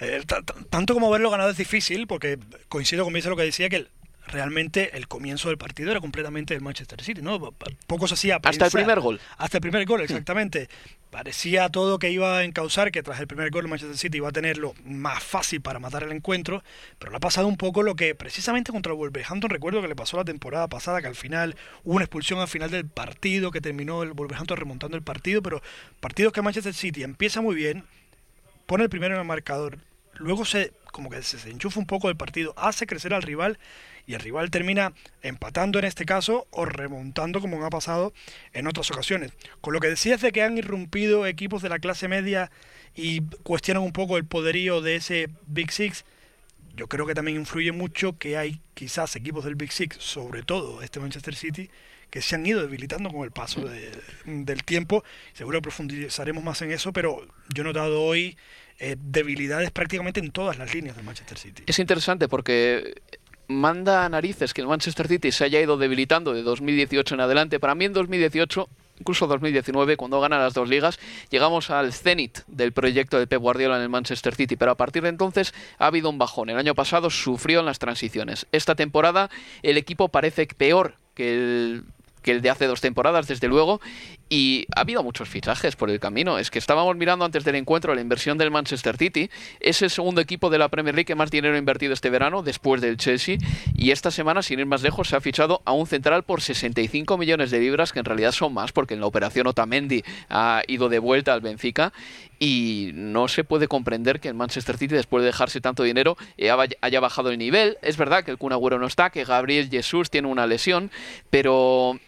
Eh, 0.00 0.22
tanto 0.70 0.94
como 0.94 1.10
verlo 1.10 1.30
ganado 1.30 1.50
es 1.50 1.58
difícil 1.58 2.06
porque 2.06 2.38
coincido 2.68 3.04
con 3.04 3.12
lo 3.12 3.36
que 3.36 3.42
decía 3.42 3.68
que 3.68 3.86
realmente 4.26 4.96
el 4.96 5.08
comienzo 5.08 5.48
del 5.48 5.58
partido 5.58 5.90
era 5.90 6.00
completamente 6.00 6.54
del 6.54 6.62
Manchester 6.62 7.02
City, 7.02 7.22
¿no? 7.22 7.52
Poco 7.86 8.06
se 8.06 8.14
hacía 8.14 8.38
Hasta 8.42 8.66
el 8.66 8.70
primer 8.70 9.00
gol. 9.00 9.20
Hasta 9.38 9.58
el 9.58 9.60
primer 9.60 9.84
gol, 9.86 10.00
exactamente. 10.00 10.68
Parecía 11.10 11.68
todo 11.70 11.98
que 11.98 12.10
iba 12.10 12.38
a 12.38 12.44
encauzar 12.44 12.92
que 12.92 13.02
tras 13.02 13.18
el 13.18 13.26
primer 13.26 13.50
gol 13.50 13.64
el 13.64 13.70
Manchester 13.70 13.98
City 13.98 14.18
iba 14.18 14.28
a 14.28 14.32
tenerlo 14.32 14.74
más 14.84 15.22
fácil 15.22 15.60
para 15.60 15.80
matar 15.80 16.04
el 16.04 16.12
encuentro, 16.12 16.62
pero 17.00 17.10
le 17.10 17.16
ha 17.16 17.20
pasado 17.20 17.48
un 17.48 17.56
poco 17.56 17.82
lo 17.82 17.96
que 17.96 18.14
precisamente 18.14 18.70
contra 18.70 18.92
el 18.92 18.98
Wolverhampton 18.98 19.50
recuerdo 19.50 19.82
que 19.82 19.88
le 19.88 19.96
pasó 19.96 20.16
la 20.16 20.24
temporada 20.24 20.68
pasada, 20.68 21.00
que 21.00 21.08
al 21.08 21.16
final 21.16 21.56
hubo 21.82 21.96
una 21.96 22.04
expulsión 22.04 22.38
al 22.38 22.46
final 22.46 22.70
del 22.70 22.86
partido, 22.86 23.50
que 23.50 23.60
terminó 23.60 24.04
el 24.04 24.12
Wolverhampton 24.12 24.56
remontando 24.56 24.96
el 24.96 25.02
partido, 25.02 25.42
pero 25.42 25.60
partidos 25.98 26.32
que 26.32 26.42
Manchester 26.42 26.74
City 26.74 27.02
empieza 27.02 27.40
muy 27.40 27.56
bien, 27.56 27.84
pone 28.66 28.84
el 28.84 28.90
primero 28.90 29.14
en 29.14 29.20
el 29.20 29.26
marcador, 29.26 29.78
luego 30.14 30.44
se 30.44 30.72
como 31.00 31.08
que 31.08 31.22
se 31.22 31.48
enchufa 31.48 31.80
un 31.80 31.86
poco 31.86 32.08
del 32.08 32.18
partido, 32.18 32.52
hace 32.58 32.86
crecer 32.86 33.14
al 33.14 33.22
rival 33.22 33.58
y 34.06 34.12
el 34.12 34.20
rival 34.20 34.50
termina 34.50 34.92
empatando 35.22 35.78
en 35.78 35.86
este 35.86 36.04
caso 36.04 36.46
o 36.50 36.66
remontando 36.66 37.40
como 37.40 37.64
ha 37.64 37.70
pasado 37.70 38.12
en 38.52 38.66
otras 38.66 38.90
ocasiones. 38.90 39.32
Con 39.62 39.72
lo 39.72 39.80
que 39.80 39.88
decías 39.88 40.20
de 40.20 40.30
que 40.30 40.42
han 40.42 40.58
irrumpido 40.58 41.26
equipos 41.26 41.62
de 41.62 41.70
la 41.70 41.78
clase 41.78 42.06
media 42.06 42.50
y 42.94 43.22
cuestionan 43.44 43.82
un 43.82 43.92
poco 43.92 44.18
el 44.18 44.26
poderío 44.26 44.82
de 44.82 44.96
ese 44.96 45.30
Big 45.46 45.72
Six, 45.72 46.04
yo 46.76 46.86
creo 46.86 47.06
que 47.06 47.14
también 47.14 47.38
influye 47.38 47.72
mucho 47.72 48.18
que 48.18 48.36
hay 48.36 48.60
quizás 48.74 49.16
equipos 49.16 49.46
del 49.46 49.54
Big 49.54 49.72
Six, 49.72 49.96
sobre 49.98 50.42
todo 50.42 50.82
este 50.82 51.00
Manchester 51.00 51.34
City, 51.34 51.70
que 52.10 52.20
se 52.20 52.34
han 52.34 52.44
ido 52.44 52.60
debilitando 52.60 53.10
con 53.10 53.22
el 53.22 53.30
paso 53.30 53.62
del 54.26 54.64
tiempo. 54.64 55.02
Seguro 55.32 55.62
profundizaremos 55.62 56.44
más 56.44 56.60
en 56.60 56.72
eso, 56.72 56.92
pero 56.92 57.26
yo 57.54 57.62
he 57.62 57.64
notado 57.64 58.02
hoy 58.02 58.36
eh, 58.80 58.96
debilidades 58.98 59.70
prácticamente 59.70 60.20
en 60.20 60.30
todas 60.30 60.58
las 60.58 60.74
líneas 60.74 60.96
del 60.96 61.04
Manchester 61.04 61.38
City. 61.38 61.62
Es 61.66 61.78
interesante 61.78 62.28
porque 62.28 62.94
manda 63.46 64.04
a 64.04 64.08
narices 64.08 64.54
que 64.54 64.62
el 64.62 64.68
Manchester 64.68 65.06
City 65.06 65.32
se 65.32 65.44
haya 65.44 65.60
ido 65.60 65.76
debilitando 65.76 66.32
de 66.32 66.42
2018 66.42 67.14
en 67.14 67.20
adelante. 67.20 67.60
Para 67.60 67.74
mí 67.74 67.84
en 67.84 67.92
2018 67.92 68.68
incluso 69.00 69.26
2019, 69.26 69.96
cuando 69.96 70.20
gana 70.20 70.38
las 70.38 70.54
dos 70.54 70.68
ligas, 70.68 71.00
llegamos 71.30 71.70
al 71.70 71.92
cenit 71.92 72.40
del 72.46 72.72
proyecto 72.72 73.18
de 73.18 73.26
Pep 73.26 73.40
Guardiola 73.40 73.76
en 73.76 73.82
el 73.82 73.88
Manchester 73.88 74.34
City, 74.34 74.56
pero 74.56 74.72
a 74.72 74.76
partir 74.76 75.02
de 75.02 75.08
entonces 75.08 75.54
ha 75.78 75.86
habido 75.86 76.10
un 76.10 76.18
bajón. 76.18 76.50
El 76.50 76.58
año 76.58 76.74
pasado 76.74 77.10
sufrió 77.10 77.60
en 77.60 77.66
las 77.66 77.78
transiciones. 77.78 78.46
Esta 78.52 78.74
temporada 78.74 79.30
el 79.62 79.78
equipo 79.78 80.08
parece 80.08 80.46
peor 80.46 80.96
que 81.14 81.32
el, 81.32 81.84
que 82.22 82.32
el 82.32 82.42
de 82.42 82.50
hace 82.50 82.66
dos 82.66 82.80
temporadas, 82.80 83.26
desde 83.26 83.48
luego, 83.48 83.80
Y 84.32 84.68
ha 84.76 84.82
habido 84.82 85.02
muchos 85.02 85.28
fichajes 85.28 85.74
por 85.74 85.90
el 85.90 85.98
camino. 85.98 86.38
Es 86.38 86.52
que 86.52 86.60
estábamos 86.60 86.96
mirando 86.96 87.24
antes 87.24 87.42
del 87.44 87.56
encuentro 87.56 87.96
la 87.96 88.00
inversión 88.00 88.38
del 88.38 88.52
Manchester 88.52 88.96
City. 88.96 89.28
Es 89.58 89.82
el 89.82 89.90
segundo 89.90 90.20
equipo 90.20 90.50
de 90.50 90.58
la 90.58 90.68
Premier 90.68 90.94
League 90.94 91.04
que 91.04 91.16
más 91.16 91.32
dinero 91.32 91.56
ha 91.56 91.58
invertido 91.58 91.92
este 91.92 92.10
verano, 92.10 92.44
después 92.44 92.80
del 92.80 92.96
Chelsea. 92.96 93.38
Y 93.74 93.90
esta 93.90 94.12
semana, 94.12 94.42
sin 94.42 94.60
ir 94.60 94.66
más 94.66 94.82
lejos, 94.82 95.08
se 95.08 95.16
ha 95.16 95.20
fichado 95.20 95.62
a 95.64 95.72
un 95.72 95.88
central 95.88 96.22
por 96.22 96.42
65 96.42 97.18
millones 97.18 97.50
de 97.50 97.58
libras, 97.58 97.92
que 97.92 97.98
en 97.98 98.04
realidad 98.04 98.30
son 98.30 98.54
más, 98.54 98.70
porque 98.70 98.94
en 98.94 99.00
la 99.00 99.06
operación 99.06 99.48
Otamendi 99.48 100.04
ha 100.28 100.62
ido 100.68 100.88
de 100.88 101.00
vuelta 101.00 101.34
al 101.34 101.40
Benfica. 101.40 101.92
Y 102.38 102.92
no 102.94 103.26
se 103.26 103.42
puede 103.42 103.66
comprender 103.66 104.20
que 104.20 104.28
el 104.28 104.34
Manchester 104.34 104.78
City, 104.78 104.94
después 104.94 105.22
de 105.22 105.26
dejarse 105.26 105.60
tanto 105.60 105.82
dinero, 105.82 106.16
eh, 106.38 106.52
haya 106.80 107.00
bajado 107.00 107.30
el 107.30 107.38
nivel. 107.38 107.78
Es 107.82 107.96
verdad 107.96 108.22
que 108.22 108.30
el 108.30 108.38
Kun 108.38 108.52
Agüero 108.52 108.78
no 108.78 108.86
está, 108.86 109.10
que 109.10 109.24
Gabriel 109.24 109.68
Jesús 109.68 110.08
tiene 110.08 110.28
una 110.28 110.46
lesión, 110.46 110.92
pero 111.30 111.98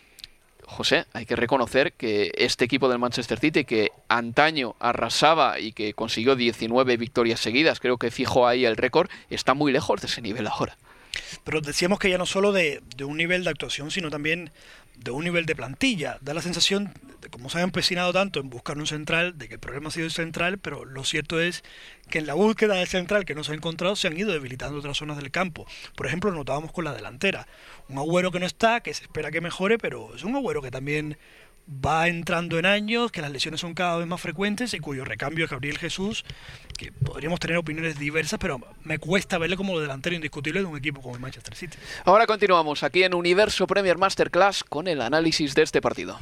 José, 0.64 1.06
hay 1.12 1.26
que 1.26 1.36
reconocer 1.36 1.92
que 1.92 2.32
este 2.36 2.64
equipo 2.64 2.88
del 2.88 2.98
Manchester 2.98 3.38
City, 3.38 3.64
que 3.64 3.92
antaño 4.08 4.74
arrasaba 4.78 5.58
y 5.58 5.72
que 5.72 5.94
consiguió 5.94 6.36
19 6.36 6.96
victorias 6.96 7.40
seguidas, 7.40 7.80
creo 7.80 7.98
que 7.98 8.10
fijó 8.10 8.46
ahí 8.46 8.64
el 8.64 8.76
récord, 8.76 9.10
está 9.30 9.54
muy 9.54 9.72
lejos 9.72 10.00
de 10.00 10.06
ese 10.06 10.22
nivel 10.22 10.46
ahora. 10.46 10.76
Pero 11.44 11.60
decíamos 11.60 11.98
que 11.98 12.08
ya 12.08 12.18
no 12.18 12.26
solo 12.26 12.52
de, 12.52 12.82
de 12.96 13.04
un 13.04 13.16
nivel 13.16 13.44
de 13.44 13.50
actuación, 13.50 13.90
sino 13.90 14.10
también 14.10 14.50
de 15.02 15.10
un 15.10 15.24
nivel 15.24 15.46
de 15.46 15.56
plantilla. 15.56 16.18
Da 16.20 16.34
la 16.34 16.42
sensación, 16.42 16.92
de 17.20 17.28
como 17.28 17.50
se 17.50 17.58
ha 17.58 17.62
empecinado 17.62 18.12
tanto 18.12 18.40
en 18.40 18.50
buscar 18.50 18.78
un 18.78 18.86
central, 18.86 19.38
de 19.38 19.48
que 19.48 19.54
el 19.54 19.60
problema 19.60 19.88
ha 19.88 19.92
sido 19.92 20.06
el 20.06 20.12
central, 20.12 20.58
pero 20.58 20.84
lo 20.84 21.04
cierto 21.04 21.40
es 21.40 21.62
que 22.10 22.18
en 22.18 22.26
la 22.26 22.34
búsqueda 22.34 22.74
del 22.74 22.86
central 22.86 23.24
que 23.24 23.34
no 23.34 23.44
se 23.44 23.52
ha 23.52 23.54
encontrado 23.54 23.96
se 23.96 24.08
han 24.08 24.18
ido 24.18 24.32
debilitando 24.32 24.78
otras 24.78 24.96
zonas 24.96 25.16
del 25.16 25.30
campo. 25.30 25.66
Por 25.96 26.06
ejemplo, 26.06 26.30
lo 26.30 26.38
notábamos 26.38 26.72
con 26.72 26.84
la 26.84 26.94
delantera. 26.94 27.46
Un 27.88 27.98
agüero 27.98 28.30
que 28.30 28.40
no 28.40 28.46
está, 28.46 28.80
que 28.80 28.94
se 28.94 29.04
espera 29.04 29.30
que 29.30 29.40
mejore, 29.40 29.78
pero 29.78 30.14
es 30.14 30.24
un 30.24 30.36
agüero 30.36 30.62
que 30.62 30.70
también 30.70 31.18
va 31.84 32.08
entrando 32.08 32.58
en 32.58 32.66
años, 32.66 33.10
que 33.12 33.20
las 33.20 33.30
lesiones 33.30 33.60
son 33.60 33.74
cada 33.74 33.98
vez 33.98 34.06
más 34.06 34.20
frecuentes 34.20 34.74
y 34.74 34.80
cuyo 34.80 35.04
recambio 35.04 35.44
es 35.44 35.50
Gabriel 35.50 35.78
Jesús, 35.78 36.24
que 36.76 36.92
podríamos 36.92 37.40
tener 37.40 37.56
opiniones 37.56 37.98
diversas, 37.98 38.38
pero 38.38 38.60
me 38.84 38.98
cuesta 38.98 39.38
verle 39.38 39.56
como 39.56 39.78
delantero 39.80 40.14
indiscutible 40.14 40.60
de 40.60 40.66
un 40.66 40.76
equipo 40.76 41.00
como 41.00 41.14
el 41.14 41.20
Manchester 41.20 41.54
City. 41.54 41.78
Ahora 42.04 42.26
continuamos 42.26 42.82
aquí 42.82 43.02
en 43.02 43.14
Universo 43.14 43.66
Premier 43.66 43.98
Masterclass 43.98 44.64
con 44.64 44.88
el 44.88 45.00
análisis 45.00 45.54
de 45.54 45.62
este 45.62 45.80
partido. 45.80 46.18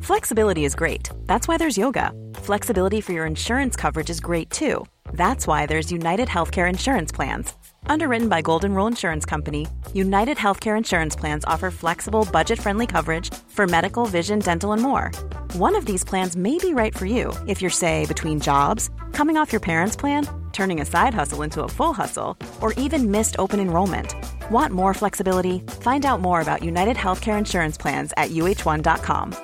Flexibility 0.00 0.64
is 0.66 0.74
great. 0.74 1.08
That's 1.26 1.48
why 1.48 1.56
there's 1.56 1.78
yoga. 1.78 2.12
Flexibility 2.34 3.00
for 3.00 3.12
your 3.12 3.26
insurance 3.26 3.74
coverage 3.74 4.10
is 4.10 4.20
great 4.20 4.50
too. 4.50 4.84
That's 5.14 5.46
why 5.46 5.64
there's 5.64 5.90
United 5.90 6.28
Healthcare 6.28 6.68
Insurance 6.68 7.10
Plans. 7.10 7.54
Underwritten 7.86 8.28
by 8.28 8.42
Golden 8.42 8.74
Rule 8.74 8.86
Insurance 8.86 9.24
Company, 9.24 9.66
United 9.92 10.36
Healthcare 10.36 10.76
Insurance 10.76 11.14
Plans 11.14 11.44
offer 11.44 11.70
flexible, 11.70 12.26
budget 12.32 12.58
friendly 12.58 12.86
coverage 12.86 13.32
for 13.48 13.66
medical, 13.66 14.06
vision, 14.06 14.38
dental, 14.38 14.72
and 14.72 14.82
more. 14.82 15.10
One 15.54 15.76
of 15.76 15.86
these 15.86 16.04
plans 16.04 16.36
may 16.36 16.58
be 16.58 16.74
right 16.74 16.94
for 16.96 17.06
you 17.06 17.32
if 17.46 17.60
you're, 17.62 17.70
say, 17.70 18.06
between 18.06 18.40
jobs, 18.40 18.90
coming 19.12 19.36
off 19.36 19.52
your 19.52 19.60
parents' 19.60 19.96
plan, 19.96 20.28
turning 20.52 20.80
a 20.80 20.84
side 20.84 21.14
hustle 21.14 21.42
into 21.42 21.62
a 21.62 21.68
full 21.68 21.92
hustle, 21.92 22.36
or 22.60 22.72
even 22.74 23.10
missed 23.10 23.36
open 23.38 23.60
enrollment. 23.60 24.14
Want 24.50 24.72
more 24.72 24.94
flexibility? 24.94 25.60
Find 25.80 26.04
out 26.04 26.20
more 26.20 26.40
about 26.40 26.64
United 26.64 26.96
Healthcare 26.96 27.38
Insurance 27.38 27.76
Plans 27.76 28.12
at 28.16 28.30
uh1.com. 28.30 29.34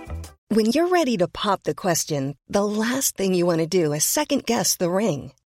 When 0.49 0.67
you're 0.67 0.89
ready 0.89 1.17
to 1.19 1.29
pop 1.29 1.63
the 1.63 1.77
question, 1.77 2.37
the 2.49 2.65
last 2.65 3.17
thing 3.17 3.35
you 3.35 3.47
want 3.47 3.61
to 3.61 3.69
do 3.69 3.93
is 3.93 4.03
second 4.03 4.47
guess 4.47 4.77
the 4.77 4.91
ring 4.91 5.33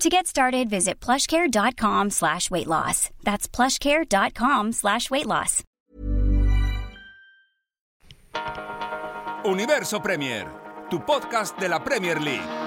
To 0.00 0.08
get 0.08 0.26
started, 0.26 0.68
visit 0.68 1.00
plushcare.com 1.00 2.10
slash 2.10 2.50
weight 2.50 2.66
loss. 2.66 3.10
That's 3.22 3.46
plushcare.com 3.46 4.72
slash 4.72 5.10
weight 5.10 5.26
loss. 5.26 5.62
Universo 9.44 10.00
Premier, 10.00 10.46
tu 10.90 10.98
podcast 11.00 11.58
de 11.58 11.68
la 11.68 11.78
Premier 11.78 12.18
League. 12.20 12.61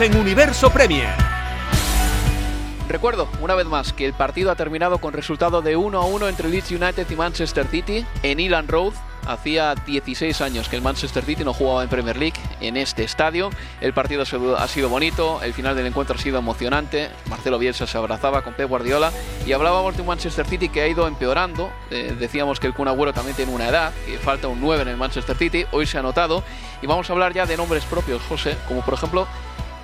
En 0.00 0.16
Universo 0.16 0.70
Premier. 0.70 1.10
Recuerdo, 2.88 3.28
una 3.42 3.54
vez 3.54 3.66
más, 3.66 3.92
que 3.92 4.06
el 4.06 4.14
partido 4.14 4.50
ha 4.50 4.56
terminado 4.56 4.98
con 4.98 5.12
resultado 5.12 5.60
de 5.60 5.76
1 5.76 6.00
a 6.00 6.06
1 6.06 6.28
entre 6.28 6.48
Leeds 6.48 6.70
United 6.70 7.06
y 7.10 7.14
Manchester 7.14 7.66
City 7.66 8.06
en 8.22 8.40
Elan 8.40 8.68
Road. 8.68 8.94
Hacía 9.26 9.74
16 9.74 10.40
años 10.40 10.68
que 10.68 10.76
el 10.76 10.82
Manchester 10.82 11.22
City 11.24 11.44
no 11.44 11.52
jugaba 11.52 11.82
en 11.82 11.90
Premier 11.90 12.16
League 12.16 12.40
en 12.60 12.76
este 12.76 13.04
estadio. 13.04 13.50
El 13.80 13.92
partido 13.92 14.24
ha 14.56 14.66
sido 14.66 14.88
bonito, 14.88 15.40
el 15.42 15.52
final 15.52 15.76
del 15.76 15.86
encuentro 15.86 16.16
ha 16.16 16.18
sido 16.18 16.38
emocionante. 16.38 17.10
Marcelo 17.28 17.58
Bielsa 17.58 17.86
se 17.86 17.98
abrazaba 17.98 18.42
con 18.42 18.54
Pep 18.54 18.68
Guardiola 18.68 19.12
y 19.46 19.52
hablábamos 19.52 19.94
de 19.94 20.02
un 20.02 20.08
Manchester 20.08 20.46
City 20.46 20.70
que 20.70 20.80
ha 20.80 20.88
ido 20.88 21.06
empeorando. 21.06 21.70
Eh, 21.90 22.16
decíamos 22.18 22.58
que 22.58 22.66
el 22.66 22.74
Kun 22.74 22.86
también 23.12 23.36
tiene 23.36 23.52
una 23.52 23.68
edad, 23.68 23.92
que 24.06 24.18
falta 24.18 24.48
un 24.48 24.60
9 24.60 24.82
en 24.82 24.88
el 24.88 24.96
Manchester 24.96 25.36
City. 25.36 25.66
Hoy 25.70 25.86
se 25.86 25.98
ha 25.98 26.02
notado 26.02 26.42
y 26.80 26.86
vamos 26.86 27.08
a 27.08 27.12
hablar 27.12 27.32
ya 27.34 27.46
de 27.46 27.56
nombres 27.56 27.84
propios, 27.84 28.22
José, 28.28 28.56
como 28.66 28.80
por 28.80 28.94
ejemplo 28.94 29.28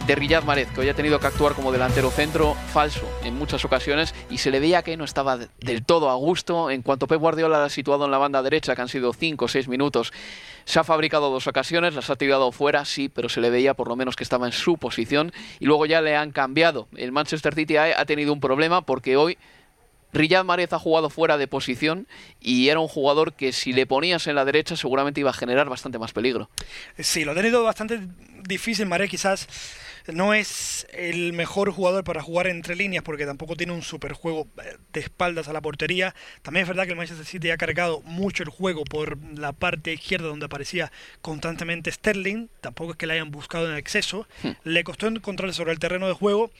de 0.08 0.14
Riyad 0.14 0.42
Mahrez, 0.42 0.70
que 0.70 0.80
hoy 0.80 0.88
ha 0.88 0.94
tenido 0.94 1.20
que 1.20 1.26
actuar 1.26 1.52
como 1.52 1.70
delantero 1.70 2.10
centro 2.10 2.54
falso 2.72 3.06
en 3.24 3.34
muchas 3.34 3.66
ocasiones 3.66 4.14
y 4.30 4.38
se 4.38 4.50
le 4.50 4.58
veía 4.58 4.82
que 4.82 4.96
no 4.96 5.04
estaba 5.04 5.36
del 5.36 5.84
todo 5.84 6.08
a 6.08 6.14
gusto. 6.14 6.70
En 6.70 6.80
cuanto 6.80 7.06
Pep 7.06 7.20
Guardiola 7.20 7.58
la 7.58 7.66
ha 7.66 7.68
situado 7.68 8.06
en 8.06 8.10
la 8.10 8.16
banda 8.16 8.42
derecha, 8.42 8.74
que 8.74 8.80
han 8.80 8.88
sido 8.88 9.12
5 9.12 9.44
o 9.44 9.48
6 9.48 9.68
minutos, 9.68 10.14
se 10.64 10.78
ha 10.78 10.84
fabricado 10.84 11.28
dos 11.28 11.46
ocasiones, 11.46 11.94
las 11.94 12.08
ha 12.08 12.16
tirado 12.16 12.50
fuera, 12.52 12.86
sí, 12.86 13.10
pero 13.10 13.28
se 13.28 13.42
le 13.42 13.50
veía 13.50 13.74
por 13.74 13.86
lo 13.86 13.96
menos 13.96 14.16
que 14.16 14.24
estaba 14.24 14.46
en 14.46 14.52
su 14.52 14.78
posición 14.78 15.30
y 15.60 15.66
luego 15.66 15.84
ya 15.84 16.00
le 16.00 16.16
han 16.16 16.30
cambiado. 16.30 16.88
El 16.96 17.12
Manchester 17.12 17.54
City 17.54 17.76
ha 17.76 18.04
tenido 18.06 18.32
un 18.32 18.40
problema 18.40 18.80
porque 18.80 19.18
hoy 19.18 19.36
Riyad 20.12 20.44
Mahrez 20.44 20.72
ha 20.72 20.78
jugado 20.78 21.10
fuera 21.10 21.36
de 21.36 21.48
posición 21.48 22.06
y 22.40 22.68
era 22.68 22.80
un 22.80 22.88
jugador 22.88 23.34
que 23.34 23.52
si 23.52 23.74
le 23.74 23.86
ponías 23.86 24.26
en 24.26 24.36
la 24.36 24.46
derecha 24.46 24.74
seguramente 24.74 25.20
iba 25.20 25.30
a 25.30 25.34
generar 25.34 25.68
bastante 25.68 25.98
más 25.98 26.12
peligro. 26.12 26.48
Sí, 26.98 27.24
lo 27.24 27.32
ha 27.32 27.34
tenido 27.34 27.62
bastante 27.62 28.00
difícil 28.42 28.86
Mahrez 28.86 29.10
quizás 29.10 29.48
no 30.12 30.34
es 30.34 30.86
el 30.92 31.32
mejor 31.32 31.70
jugador 31.70 32.04
para 32.04 32.22
jugar 32.22 32.46
entre 32.46 32.76
líneas 32.76 33.04
porque 33.04 33.26
tampoco 33.26 33.56
tiene 33.56 33.72
un 33.72 33.82
super 33.82 34.12
juego 34.12 34.46
eh, 34.62 34.76
de 34.92 35.00
espaldas 35.00 35.48
a 35.48 35.52
la 35.52 35.60
portería. 35.60 36.14
También 36.42 36.62
es 36.62 36.68
verdad 36.68 36.84
que 36.84 36.90
el 36.90 36.96
Manchester 36.96 37.26
City 37.26 37.50
ha 37.50 37.56
cargado 37.56 38.00
mucho 38.02 38.42
el 38.42 38.48
juego 38.48 38.84
por 38.84 39.18
la 39.38 39.52
parte 39.52 39.92
izquierda 39.92 40.28
donde 40.28 40.46
aparecía 40.46 40.90
constantemente 41.20 41.92
Sterling. 41.92 42.48
Tampoco 42.60 42.92
es 42.92 42.96
que 42.96 43.06
le 43.06 43.14
hayan 43.14 43.30
buscado 43.30 43.70
en 43.70 43.76
exceso. 43.76 44.26
Hmm. 44.42 44.52
Le 44.64 44.84
costó 44.84 45.06
encontrar 45.06 45.52
sobre 45.52 45.72
el 45.72 45.78
terreno 45.78 46.08
de 46.08 46.14
juego 46.14 46.50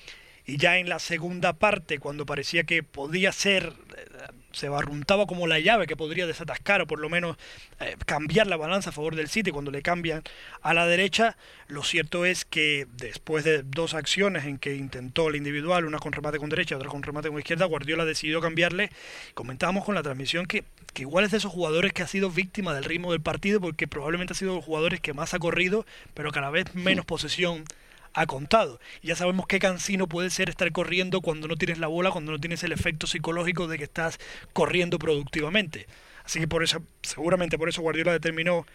y 0.49 0.57
ya 0.57 0.79
en 0.79 0.89
la 0.89 0.99
segunda 0.99 1.53
parte, 1.53 1.99
cuando 1.99 2.25
parecía 2.25 2.65
que 2.65 2.83
podía 2.83 3.33
ser, 3.33 3.75
eh, 3.99 4.07
se 4.51 4.71
barruntaba 4.71 5.27
como 5.27 5.47
la 5.47 5.59
llave 5.61 5.87
que 5.87 5.95
podría 5.95 6.27
desatascar 6.27 6.81
o 6.81 6.87
por 6.87 7.01
lo 7.01 7.11
menos 7.11 7.37
eh, 7.81 7.97
cambiar 8.07 8.47
la 8.47 8.57
balanza 8.57 8.89
a 8.89 8.95
favor 8.95 9.15
del 9.15 9.29
City 9.29 9.51
cuando 9.51 9.71
le 9.71 9.83
cambian 9.83 10.23
a 10.63 10.73
la 10.73 10.87
derecha, 10.87 11.37
lo 11.67 11.83
cierto 11.83 12.25
es 12.25 12.47
que 12.47 12.87
después 12.97 13.45
de 13.45 13.63
dos 13.63 13.93
acciones 13.93 14.47
en 14.47 14.57
que 14.57 14.75
intentó 14.75 15.29
el 15.29 15.37
individual, 15.37 15.85
una 15.85 15.99
con 15.99 16.13
remate 16.13 16.39
con 16.39 16.49
derecha, 16.49 16.77
otra 16.77 16.89
con 16.89 17.03
remate 17.03 17.29
con 17.29 17.39
izquierda, 17.39 17.67
Guardiola 17.67 18.07
decidió 18.07 18.41
cambiarle. 18.41 18.89
Comentábamos 19.35 19.85
con 19.85 19.97
la 19.97 20.03
transmisión 20.03 20.47
que, 20.47 20.65
que 20.95 21.03
igual 21.03 21.27
es 21.27 21.31
de 21.31 21.37
esos 21.37 21.53
jugadores 21.53 21.93
que 21.93 22.03
ha 22.03 22.09
sido 22.09 22.31
víctima 22.31 22.73
del 22.73 22.85
ritmo 22.85 23.13
del 23.13 23.21
partido 23.21 23.61
porque 23.61 23.87
probablemente 23.87 24.33
ha 24.33 24.37
sido 24.37 24.53
de 24.53 24.57
los 24.57 24.65
jugadores 24.65 24.99
que 25.03 25.13
más 25.13 25.35
ha 25.35 25.39
corrido, 25.39 25.85
pero 26.15 26.33
cada 26.33 26.49
vez 26.49 26.75
menos 26.75 27.05
posesión 27.05 27.65
ha 28.15 28.27
contado. 28.27 28.81
Ya 29.03 29.17
sabemos 29.17 29.47
qué 29.47 29.59
cansino 29.59 30.09
puede 30.09 30.31
ser 30.31 30.49
estar 30.49 30.71
corriendo 30.73 31.21
cuando 31.21 31.49
no 31.49 31.57
tienes 31.57 31.79
la 31.79 31.87
bola, 31.87 32.11
cuando 32.11 32.33
no 32.33 32.39
tienes 32.39 32.63
el 32.65 32.73
efecto 32.73 33.07
psicológico 33.07 33.69
de 33.69 33.79
que 33.79 33.85
estás 33.85 34.19
corriendo 34.53 34.99
productivamente. 34.99 35.87
Así 36.25 36.41
que 36.41 36.49
por 36.49 36.63
eso, 36.63 36.83
seguramente 37.03 37.57
por 37.57 37.69
eso 37.69 37.81
Guardiola 37.81 38.13
determinó 38.13 38.67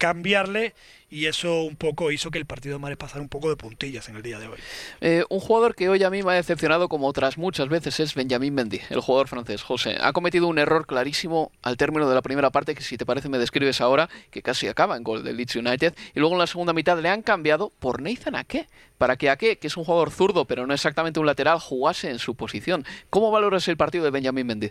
cambiarle 0.00 0.72
y 1.10 1.26
eso 1.26 1.62
un 1.62 1.76
poco 1.76 2.10
hizo 2.10 2.30
que 2.30 2.38
el 2.38 2.46
partido 2.46 2.76
de 2.76 2.78
Mares 2.78 2.96
pasara 2.96 3.20
un 3.20 3.28
poco 3.28 3.50
de 3.50 3.56
puntillas 3.56 4.08
en 4.08 4.16
el 4.16 4.22
día 4.22 4.38
de 4.38 4.48
hoy. 4.48 4.58
Eh, 5.02 5.24
un 5.28 5.40
jugador 5.40 5.74
que 5.74 5.90
hoy 5.90 6.02
a 6.02 6.08
mí 6.08 6.22
me 6.22 6.32
ha 6.32 6.36
decepcionado 6.36 6.88
como 6.88 7.06
otras 7.06 7.36
muchas 7.36 7.68
veces 7.68 8.00
es 8.00 8.14
Benjamin 8.14 8.54
Mendy, 8.54 8.80
el 8.88 9.00
jugador 9.00 9.28
francés. 9.28 9.62
José, 9.62 9.98
ha 10.00 10.14
cometido 10.14 10.48
un 10.48 10.58
error 10.58 10.86
clarísimo 10.86 11.52
al 11.62 11.76
término 11.76 12.08
de 12.08 12.14
la 12.14 12.22
primera 12.22 12.48
parte 12.48 12.74
que 12.74 12.82
si 12.82 12.96
te 12.96 13.04
parece 13.04 13.28
me 13.28 13.36
describes 13.36 13.82
ahora, 13.82 14.08
que 14.30 14.40
casi 14.40 14.68
acaba 14.68 14.96
en 14.96 15.02
gol 15.02 15.22
del 15.22 15.36
Leeds 15.36 15.56
United, 15.56 15.94
y 16.14 16.20
luego 16.20 16.34
en 16.34 16.38
la 16.38 16.46
segunda 16.46 16.72
mitad 16.72 16.98
le 16.98 17.10
han 17.10 17.20
cambiado 17.20 17.70
por 17.78 18.00
Nathan 18.00 18.36
Ake, 18.36 18.68
para 18.96 19.16
que 19.16 19.28
Ake, 19.28 19.58
que 19.58 19.66
es 19.66 19.76
un 19.76 19.84
jugador 19.84 20.10
zurdo 20.10 20.46
pero 20.46 20.66
no 20.66 20.72
exactamente 20.72 21.20
un 21.20 21.26
lateral, 21.26 21.58
jugase 21.58 22.08
en 22.08 22.18
su 22.18 22.34
posición. 22.36 22.86
¿Cómo 23.10 23.30
valoras 23.30 23.68
el 23.68 23.76
partido 23.76 24.04
de 24.04 24.10
Benjamin 24.10 24.46
Mendy? 24.46 24.70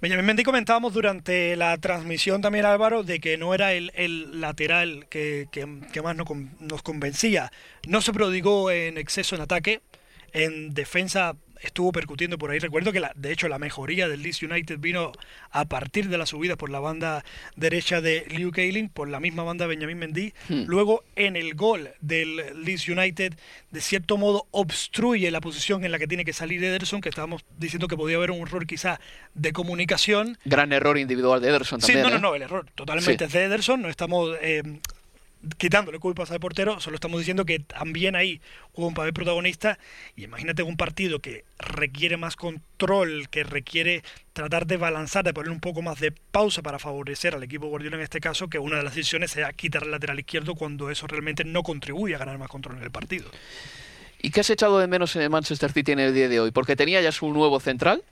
Benjamin 0.00 0.26
Mendy 0.26 0.42
comentábamos 0.42 0.92
durante 0.92 1.56
la 1.56 1.78
transmisión 1.78 2.42
también, 2.42 2.66
Álvaro, 2.66 3.04
de 3.04 3.20
que 3.20 3.38
no 3.38 3.54
era 3.54 3.72
el, 3.72 3.92
el 3.94 4.43
lateral 4.44 5.06
que, 5.08 5.48
que, 5.50 6.02
más 6.02 6.16
nos, 6.16 6.28
nos 6.60 6.82
convencía. 6.82 7.50
No 7.86 8.00
se 8.00 8.12
prodigó 8.12 8.70
en 8.70 8.98
exceso 8.98 9.34
en 9.34 9.42
ataque. 9.42 9.80
En 10.32 10.74
defensa 10.74 11.36
estuvo 11.60 11.92
percutiendo 11.92 12.38
por 12.38 12.50
ahí. 12.50 12.58
Recuerdo 12.58 12.92
que 12.92 13.00
la, 13.00 13.12
de 13.14 13.32
hecho 13.32 13.48
la 13.48 13.58
mejoría 13.58 14.08
del 14.08 14.22
Leeds 14.22 14.42
United 14.42 14.78
vino 14.78 15.12
a 15.50 15.64
partir 15.64 16.08
de 16.08 16.18
la 16.18 16.26
subida 16.26 16.56
por 16.56 16.70
la 16.70 16.80
banda 16.80 17.24
derecha 17.56 18.00
de 18.00 18.26
Liu 18.30 18.50
Kaling, 18.50 18.88
por 18.88 19.08
la 19.08 19.20
misma 19.20 19.42
banda 19.44 19.66
Benjamin 19.66 19.98
Mendy. 19.98 20.32
Hmm. 20.48 20.64
Luego 20.66 21.04
en 21.16 21.36
el 21.36 21.54
gol 21.54 21.90
del 22.00 22.64
Leeds 22.64 22.88
United, 22.88 23.34
de 23.70 23.80
cierto 23.80 24.16
modo 24.16 24.46
obstruye 24.50 25.30
la 25.30 25.40
posición 25.40 25.84
en 25.84 25.92
la 25.92 25.98
que 25.98 26.06
tiene 26.06 26.24
que 26.24 26.32
salir 26.32 26.62
Ederson, 26.62 27.00
que 27.00 27.08
estábamos 27.08 27.44
diciendo 27.58 27.88
que 27.88 27.96
podía 27.96 28.16
haber 28.16 28.30
un 28.30 28.40
error 28.46 28.66
quizá 28.66 29.00
de 29.34 29.52
comunicación. 29.52 30.38
Gran 30.44 30.72
error 30.72 30.98
individual 30.98 31.40
de 31.40 31.48
Ederson 31.48 31.80
Sí, 31.80 31.92
también. 31.92 32.04
no, 32.04 32.10
no, 32.10 32.16
¿eh? 32.16 32.20
no, 32.20 32.34
el 32.34 32.42
error 32.42 32.66
totalmente 32.74 33.18
Sí. 33.18 33.24
es 33.24 33.32
de 33.32 33.44
Ederson, 33.44 33.82
no 33.82 33.88
estamos 33.88 34.36
eh, 34.42 34.62
quitándole 35.56 35.98
culpas 35.98 36.30
al 36.30 36.40
portero, 36.40 36.80
solo 36.80 36.94
estamos 36.94 37.18
diciendo 37.18 37.44
que 37.44 37.58
también 37.58 38.16
ahí 38.16 38.40
hubo 38.72 38.86
un 38.86 38.94
papel 38.94 39.12
protagonista 39.12 39.78
y 40.16 40.24
imagínate 40.24 40.62
un 40.62 40.76
partido 40.76 41.20
que 41.20 41.44
requiere 41.58 42.16
más 42.16 42.36
control, 42.36 43.28
que 43.30 43.44
requiere 43.44 44.02
tratar 44.32 44.66
de 44.66 44.76
balanzar, 44.76 45.24
de 45.24 45.34
poner 45.34 45.50
un 45.50 45.60
poco 45.60 45.82
más 45.82 46.00
de 46.00 46.12
pausa 46.12 46.62
para 46.62 46.78
favorecer 46.78 47.34
al 47.34 47.42
equipo 47.42 47.68
Guardiola 47.68 47.96
en 47.96 48.02
este 48.02 48.20
caso, 48.20 48.48
que 48.48 48.58
una 48.58 48.76
de 48.76 48.82
las 48.82 48.94
decisiones 48.94 49.30
sea 49.30 49.52
quitar 49.52 49.84
el 49.84 49.90
lateral 49.90 50.18
izquierdo 50.18 50.54
cuando 50.54 50.90
eso 50.90 51.06
realmente 51.06 51.44
no 51.44 51.62
contribuye 51.62 52.14
a 52.14 52.18
ganar 52.18 52.38
más 52.38 52.48
control 52.48 52.78
en 52.78 52.82
el 52.84 52.90
partido. 52.90 53.30
¿Y 54.20 54.30
qué 54.30 54.40
has 54.40 54.50
echado 54.50 54.78
de 54.78 54.86
menos 54.86 55.14
en 55.16 55.22
el 55.22 55.30
Manchester 55.30 55.70
City 55.70 55.92
en 55.92 56.00
el 56.00 56.14
día 56.14 56.28
de 56.28 56.40
hoy? 56.40 56.50
Porque 56.50 56.76
tenía 56.76 57.00
ya 57.02 57.12
su 57.12 57.30
nuevo 57.30 57.60
central. 57.60 58.02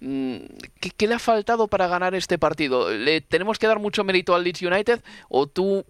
Mm, 0.00 0.38
¿Qué, 0.80 0.90
qué 0.96 1.06
le 1.06 1.14
ha 1.14 1.18
faltado 1.18 1.68
para 1.68 1.88
ganar 1.88 2.14
este 2.14 2.38
partido? 2.38 2.90
¿Le 2.90 3.20
tenemos 3.20 3.58
que 3.58 3.66
dar 3.66 3.78
mucho 3.78 4.02
mérito 4.02 4.34
al 4.34 4.44
Leeds 4.44 4.62
United 4.62 5.02
o 5.28 5.46
tú 5.46 5.84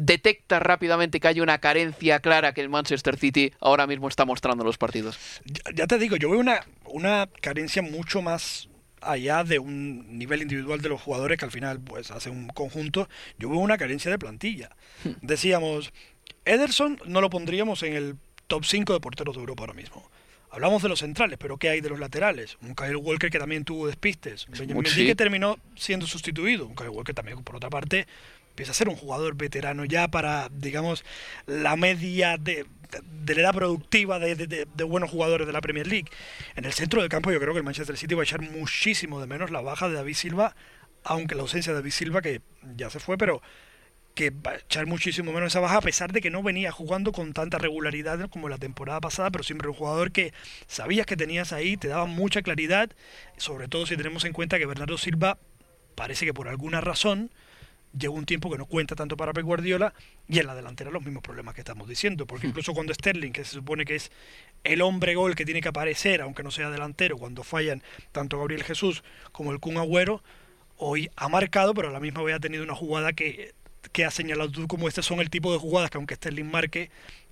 detectas 0.00 0.62
rápidamente 0.62 1.20
que 1.20 1.28
hay 1.28 1.40
una 1.40 1.58
carencia 1.58 2.20
clara 2.20 2.52
que 2.52 2.60
el 2.60 2.68
Manchester 2.68 3.16
City 3.16 3.52
ahora 3.60 3.86
mismo 3.86 4.08
está 4.08 4.24
mostrando 4.24 4.62
en 4.62 4.66
los 4.66 4.78
partidos? 4.78 5.18
Ya, 5.44 5.62
ya 5.74 5.86
te 5.86 5.98
digo, 5.98 6.16
yo 6.16 6.30
veo 6.30 6.40
una, 6.40 6.64
una 6.84 7.28
carencia 7.40 7.82
mucho 7.82 8.22
más 8.22 8.68
allá 9.02 9.44
de 9.44 9.58
un 9.58 10.18
nivel 10.18 10.42
individual 10.42 10.80
de 10.80 10.88
los 10.88 11.00
jugadores 11.00 11.38
que 11.38 11.44
al 11.44 11.50
final 11.50 11.80
pues 11.80 12.10
hace 12.10 12.30
un 12.30 12.48
conjunto, 12.48 13.08
yo 13.38 13.48
veo 13.48 13.58
una 13.58 13.78
carencia 13.78 14.10
de 14.10 14.18
plantilla. 14.18 14.70
Decíamos, 15.22 15.92
Ederson 16.44 17.00
no 17.06 17.20
lo 17.20 17.30
pondríamos 17.30 17.82
en 17.82 17.94
el 17.94 18.16
top 18.46 18.64
5 18.64 18.92
de 18.92 19.00
porteros 19.00 19.36
de 19.36 19.40
Europa 19.40 19.62
ahora 19.62 19.74
mismo. 19.74 20.08
Hablamos 20.52 20.82
de 20.82 20.88
los 20.88 20.98
centrales, 20.98 21.38
pero 21.38 21.58
¿qué 21.58 21.68
hay 21.68 21.80
de 21.80 21.88
los 21.88 22.00
laterales? 22.00 22.58
Un 22.60 22.74
Kyle 22.74 22.96
Walker 22.96 23.30
que 23.30 23.38
también 23.38 23.64
tuvo 23.64 23.86
despistes. 23.86 24.46
Benjamin 24.48 24.82
Mendy 24.82 25.06
que 25.06 25.14
terminó 25.14 25.58
siendo 25.76 26.08
sustituido. 26.08 26.66
Un 26.66 26.74
Kyle 26.74 26.88
Walker 26.88 27.14
también, 27.14 27.44
por 27.44 27.54
otra 27.54 27.70
parte, 27.70 28.08
empieza 28.60 28.72
a 28.72 28.74
ser 28.74 28.90
un 28.90 28.96
jugador 28.96 29.36
veterano 29.36 29.86
ya 29.86 30.08
para, 30.08 30.50
digamos, 30.50 31.02
la 31.46 31.76
media 31.76 32.36
de, 32.36 32.66
de 33.24 33.34
la 33.34 33.40
edad 33.40 33.54
productiva 33.54 34.18
de, 34.18 34.34
de- 34.36 34.84
buenos 34.84 35.08
jugadores 35.08 35.46
de 35.46 35.52
la 35.54 35.62
Premier 35.62 35.86
League. 35.86 36.10
En 36.56 36.66
el 36.66 36.74
centro 36.74 37.00
del 37.00 37.08
campo 37.08 37.32
yo 37.32 37.40
creo 37.40 37.54
que 37.54 37.60
el 37.60 37.64
Manchester 37.64 37.96
City 37.96 38.14
va 38.14 38.20
a 38.20 38.24
echar 38.24 38.42
muchísimo 38.42 39.18
de 39.18 39.26
menos 39.26 39.50
la 39.50 39.62
baja 39.62 39.88
de 39.88 39.94
David 39.94 40.12
Silva, 40.12 40.54
aunque 41.04 41.34
la 41.34 41.40
ausencia 41.40 41.72
de 41.72 41.78
David 41.78 41.90
Silva, 41.90 42.20
que 42.20 42.42
ya 42.76 42.90
se 42.90 43.00
fue, 43.00 43.16
pero 43.16 43.40
que 44.14 44.28
va 44.28 44.50
a 44.50 44.56
echar 44.56 44.84
muchísimo 44.84 45.32
menos 45.32 45.54
esa 45.54 45.60
baja, 45.60 45.78
a 45.78 45.80
pesar 45.80 46.12
de 46.12 46.20
que 46.20 46.28
no 46.28 46.42
venía 46.42 46.70
jugando 46.70 47.12
con 47.12 47.32
tanta 47.32 47.56
regularidad 47.56 48.28
como 48.28 48.50
la 48.50 48.58
temporada 48.58 49.00
pasada, 49.00 49.30
pero 49.30 49.42
siempre 49.42 49.68
un 49.68 49.74
jugador 49.74 50.12
que 50.12 50.34
sabías 50.66 51.06
que 51.06 51.16
tenías 51.16 51.54
ahí, 51.54 51.78
te 51.78 51.88
daba 51.88 52.04
mucha 52.04 52.42
claridad, 52.42 52.90
sobre 53.38 53.68
todo 53.68 53.86
si 53.86 53.96
tenemos 53.96 54.26
en 54.26 54.34
cuenta 54.34 54.58
que 54.58 54.66
Bernardo 54.66 54.98
Silva 54.98 55.38
parece 55.94 56.26
que 56.26 56.34
por 56.34 56.48
alguna 56.48 56.82
razón 56.82 57.30
lleva 57.98 58.14
un 58.14 58.24
tiempo 58.24 58.50
que 58.50 58.58
no 58.58 58.66
cuenta 58.66 58.94
tanto 58.94 59.16
para 59.16 59.32
Pep 59.32 59.44
Guardiola 59.44 59.92
y 60.28 60.38
en 60.38 60.46
la 60.46 60.54
delantera 60.54 60.90
los 60.90 61.02
mismos 61.02 61.22
problemas 61.22 61.54
que 61.54 61.60
estamos 61.60 61.88
diciendo, 61.88 62.26
porque 62.26 62.46
incluso 62.46 62.72
cuando 62.72 62.94
Sterling, 62.94 63.32
que 63.32 63.44
se 63.44 63.52
supone 63.52 63.84
que 63.84 63.96
es 63.96 64.10
el 64.64 64.82
hombre 64.82 65.14
gol 65.14 65.34
que 65.34 65.44
tiene 65.44 65.60
que 65.60 65.68
aparecer, 65.68 66.20
aunque 66.22 66.42
no 66.42 66.50
sea 66.50 66.70
delantero, 66.70 67.18
cuando 67.18 67.42
fallan 67.42 67.82
tanto 68.12 68.38
Gabriel 68.38 68.62
Jesús 68.62 69.02
como 69.32 69.52
el 69.52 69.58
Kun 69.58 69.76
Agüero, 69.76 70.22
hoy 70.76 71.10
ha 71.16 71.28
marcado, 71.28 71.74
pero 71.74 71.88
a 71.88 71.92
la 71.92 72.00
misma 72.00 72.22
vez 72.22 72.36
ha 72.36 72.40
tenido 72.40 72.62
una 72.62 72.74
jugada 72.74 73.12
que, 73.12 73.54
que 73.92 74.04
ha 74.04 74.10
señalado 74.10 74.50
tú 74.50 74.66
como 74.66 74.88
este 74.88 75.02
son 75.02 75.20
el 75.20 75.30
tipo 75.30 75.52
de 75.52 75.58
jugadas 75.58 75.90
que 75.90 75.98
aunque 75.98 76.14
Sterling 76.14 76.50
marque, 76.50 76.90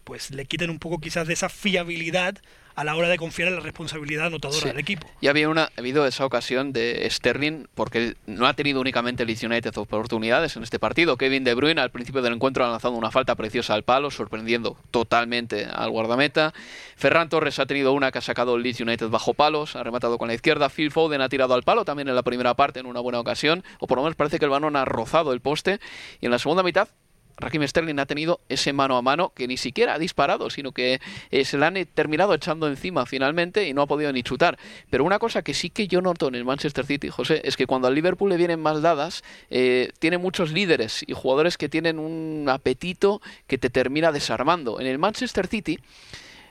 pues 0.09 0.31
le 0.31 0.47
quiten 0.47 0.71
un 0.71 0.79
poco 0.79 1.01
quizás 1.01 1.27
de 1.27 1.35
esa 1.35 1.51
fiabilidad 1.51 2.39
a 2.75 2.83
la 2.85 2.97
hora 2.97 3.09
de 3.09 3.19
confiar 3.19 3.49
en 3.49 3.57
la 3.57 3.61
responsabilidad 3.61 4.29
anotadora 4.29 4.61
Sí. 4.63 4.69
del 4.69 4.79
equipo. 4.79 5.07
Y 5.21 5.27
había 5.27 5.51
una, 5.51 5.65
ha 5.65 5.71
habido 5.77 6.07
esa 6.07 6.25
ocasión 6.25 6.73
de 6.73 7.07
Sterling, 7.11 7.67
porque 7.75 8.15
no 8.25 8.47
ha 8.47 8.55
tenido 8.55 8.81
únicamente 8.81 9.25
el 9.25 9.29
United 9.29 9.77
oportunidades 9.77 10.57
en 10.57 10.63
este 10.63 10.79
partido. 10.79 11.19
Kevin 11.19 11.45
De 11.45 11.53
Bruyne 11.53 11.83
al 11.83 11.91
principio 11.91 12.23
del 12.23 12.33
encuentro 12.33 12.65
ha 12.65 12.71
lanzado 12.71 12.95
una 12.95 13.11
falta 13.11 13.35
preciosa 13.35 13.75
al 13.75 13.83
palo, 13.83 14.11
sorprendiendo 14.11 14.79
totalmente 14.91 15.67
al 15.67 15.91
guardameta. 15.91 16.55
Ferran 16.97 17.29
Torres 17.29 17.59
ha 17.59 17.67
tenido 17.67 17.93
una 17.93 18.11
que 18.11 18.19
ha 18.19 18.23
sacado 18.23 18.57
el 18.57 18.63
Leeds 18.63 18.81
United 18.81 19.09
bajo 19.09 19.35
palos, 19.35 19.77
ha 19.77 19.83
rematado 19.83 20.17
con 20.17 20.29
la 20.29 20.35
izquierda. 20.35 20.71
Phil 20.71 20.91
Foden 20.91 21.21
ha 21.21 21.29
tirado 21.29 21.53
al 21.53 21.65
palo 21.65 21.85
también 21.85 22.09
en 22.09 22.15
la 22.15 22.23
primera 22.23 22.55
parte 22.55 22.81
en 22.81 22.87
una 22.87 23.01
buena 23.01 23.21
ocasión, 23.21 23.63
o 23.79 23.87
por 23.87 23.99
lo 23.99 24.05
menos 24.05 24.17
parece 24.17 24.39
que 24.39 24.47
el 24.47 24.51
balón 24.53 24.75
ha 24.77 24.87
rozado 24.87 25.35
el 25.35 25.41
poste. 25.43 25.81
Y 26.23 26.27
en 26.27 26.31
la 26.31 26.39
segunda 26.39 26.63
mitad 26.63 26.89
Raheem 27.39 27.67
Sterling 27.67 27.99
ha 27.99 28.07
tenido 28.07 28.41
ese 28.49 28.73
mano 28.73 28.97
a 28.97 29.03
mano 29.03 29.33
que 29.35 29.47
ni 29.47 29.57
siquiera 29.57 29.95
ha 29.95 29.99
disparado, 29.99 30.51
sino 30.51 30.73
que 30.73 31.01
eh, 31.31 31.45
se 31.45 31.59
le 31.59 31.67
han 31.67 31.77
eh, 31.77 31.87
terminado 31.87 32.35
echando 32.35 32.69
encima 32.69 33.07
finalmente 33.07 33.69
y 33.69 33.75
no 33.75 33.83
ha 33.83 33.87
podido 33.87 34.13
ni 34.13 34.23
chutar. 34.23 34.59
Pero 34.91 35.05
una 35.05 35.19
cosa 35.19 35.43
que 35.43 35.55
sí 35.55 35.71
que 35.71 35.89
yo 35.89 36.01
noto 36.01 36.29
en 36.29 36.35
el 36.35 36.45
Manchester 36.45 36.85
City, 36.85 37.09
José, 37.09 37.41
es 37.45 37.57
que 37.57 37.67
cuando 37.67 37.89
al 37.89 37.95
Liverpool 37.95 38.31
le 38.31 38.37
vienen 38.37 38.61
mal 38.61 38.83
dadas, 38.83 39.23
eh, 39.51 39.93
tiene 39.99 40.19
muchos 40.19 40.53
líderes 40.53 41.05
y 41.07 41.13
jugadores 41.13 41.57
que 41.57 41.69
tienen 41.69 41.99
un 41.99 42.47
apetito 42.49 43.21
que 43.47 43.59
te 43.59 43.71
termina 43.71 44.13
desarmando. 44.13 44.81
En 44.81 44.87
el 44.87 44.99
Manchester 44.99 45.47
City 45.47 45.79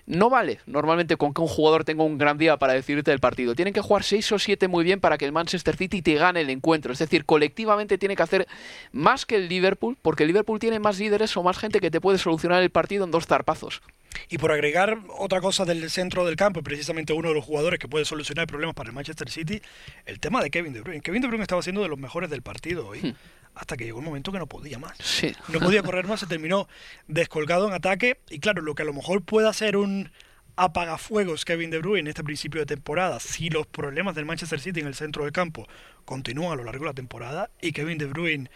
no 0.07 0.29
vale 0.29 0.61
normalmente 0.65 1.17
con 1.17 1.33
que 1.33 1.41
un 1.41 1.47
jugador 1.47 1.83
tenga 1.83 2.03
un 2.03 2.17
gran 2.17 2.37
día 2.37 2.57
para 2.57 2.73
decidirte 2.73 3.11
el 3.11 3.19
partido. 3.19 3.53
Tienen 3.53 3.73
que 3.73 3.81
jugar 3.81 4.03
6 4.03 4.31
o 4.31 4.39
7 4.39 4.67
muy 4.67 4.83
bien 4.83 4.99
para 4.99 5.17
que 5.17 5.25
el 5.25 5.33
Manchester 5.33 5.75
City 5.75 6.01
te 6.01 6.15
gane 6.15 6.41
el 6.41 6.49
encuentro. 6.49 6.93
Es 6.93 6.99
decir, 6.99 7.25
colectivamente 7.25 7.97
tiene 7.97 8.15
que 8.15 8.23
hacer 8.23 8.47
más 8.93 9.25
que 9.25 9.35
el 9.35 9.49
Liverpool, 9.49 9.97
porque 10.01 10.23
el 10.23 10.27
Liverpool 10.27 10.59
tiene 10.59 10.79
más 10.79 10.97
líderes 10.97 11.35
o 11.35 11.43
más 11.43 11.57
gente 11.57 11.81
que 11.81 11.91
te 11.91 12.01
puede 12.01 12.17
solucionar 12.17 12.63
el 12.63 12.69
partido 12.69 13.03
en 13.03 13.11
dos 13.11 13.27
zarpazos. 13.27 13.81
Y 14.29 14.37
por 14.37 14.51
agregar 14.51 14.97
otra 15.17 15.41
cosa 15.41 15.65
del 15.65 15.89
centro 15.89 16.25
del 16.25 16.37
campo, 16.37 16.63
precisamente 16.63 17.13
uno 17.13 17.29
de 17.29 17.35
los 17.35 17.45
jugadores 17.45 17.79
que 17.79 17.87
puede 17.87 18.05
solucionar 18.05 18.47
problemas 18.47 18.75
para 18.75 18.89
el 18.89 18.95
Manchester 18.95 19.29
City, 19.29 19.61
el 20.05 20.19
tema 20.19 20.41
de 20.41 20.49
Kevin 20.49 20.73
De 20.73 20.81
Bruyne. 20.81 21.01
Kevin 21.01 21.21
De 21.21 21.27
Bruyne 21.27 21.43
estaba 21.43 21.61
siendo 21.61 21.83
de 21.83 21.89
los 21.89 21.99
mejores 21.99 22.29
del 22.29 22.41
partido 22.41 22.87
hoy, 22.87 23.15
hasta 23.57 23.75
que 23.75 23.85
llegó 23.85 23.99
un 23.99 24.05
momento 24.05 24.31
que 24.31 24.39
no 24.39 24.47
podía 24.47 24.79
más. 24.79 24.97
Sí. 24.99 25.35
No 25.49 25.59
podía 25.59 25.83
correr 25.83 26.07
más, 26.07 26.19
se 26.19 26.27
terminó 26.27 26.67
descolgado 27.07 27.67
en 27.67 27.73
ataque. 27.73 28.19
Y 28.29 28.39
claro, 28.39 28.61
lo 28.61 28.75
que 28.75 28.83
a 28.83 28.85
lo 28.85 28.93
mejor 28.93 29.23
pueda 29.23 29.51
ser 29.53 29.77
un 29.77 30.11
apagafuegos 30.57 31.45
Kevin 31.45 31.69
De 31.69 31.77
Bruyne 31.77 32.01
en 32.01 32.07
este 32.07 32.23
principio 32.23 32.59
de 32.59 32.65
temporada, 32.65 33.19
si 33.19 33.49
los 33.49 33.67
problemas 33.67 34.15
del 34.15 34.25
Manchester 34.25 34.59
City 34.59 34.79
en 34.79 34.87
el 34.87 34.95
centro 34.95 35.23
del 35.23 35.31
campo 35.31 35.67
continúan 36.03 36.53
a 36.53 36.55
lo 36.55 36.63
largo 36.63 36.83
de 36.83 36.89
la 36.89 36.95
temporada 36.95 37.51
y 37.61 37.71
Kevin 37.71 37.99
De 37.99 38.05
Bruyne 38.05 38.49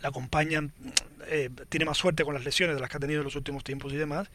la 0.00 0.08
acompañan, 0.08 0.72
eh, 1.28 1.48
tiene 1.68 1.84
más 1.84 1.98
suerte 1.98 2.24
con 2.24 2.34
las 2.34 2.44
lesiones 2.44 2.74
de 2.74 2.80
las 2.80 2.90
que 2.90 2.96
ha 2.96 3.00
tenido 3.00 3.20
en 3.20 3.24
los 3.24 3.36
últimos 3.36 3.62
tiempos 3.62 3.92
y 3.92 3.96
demás, 3.96 4.28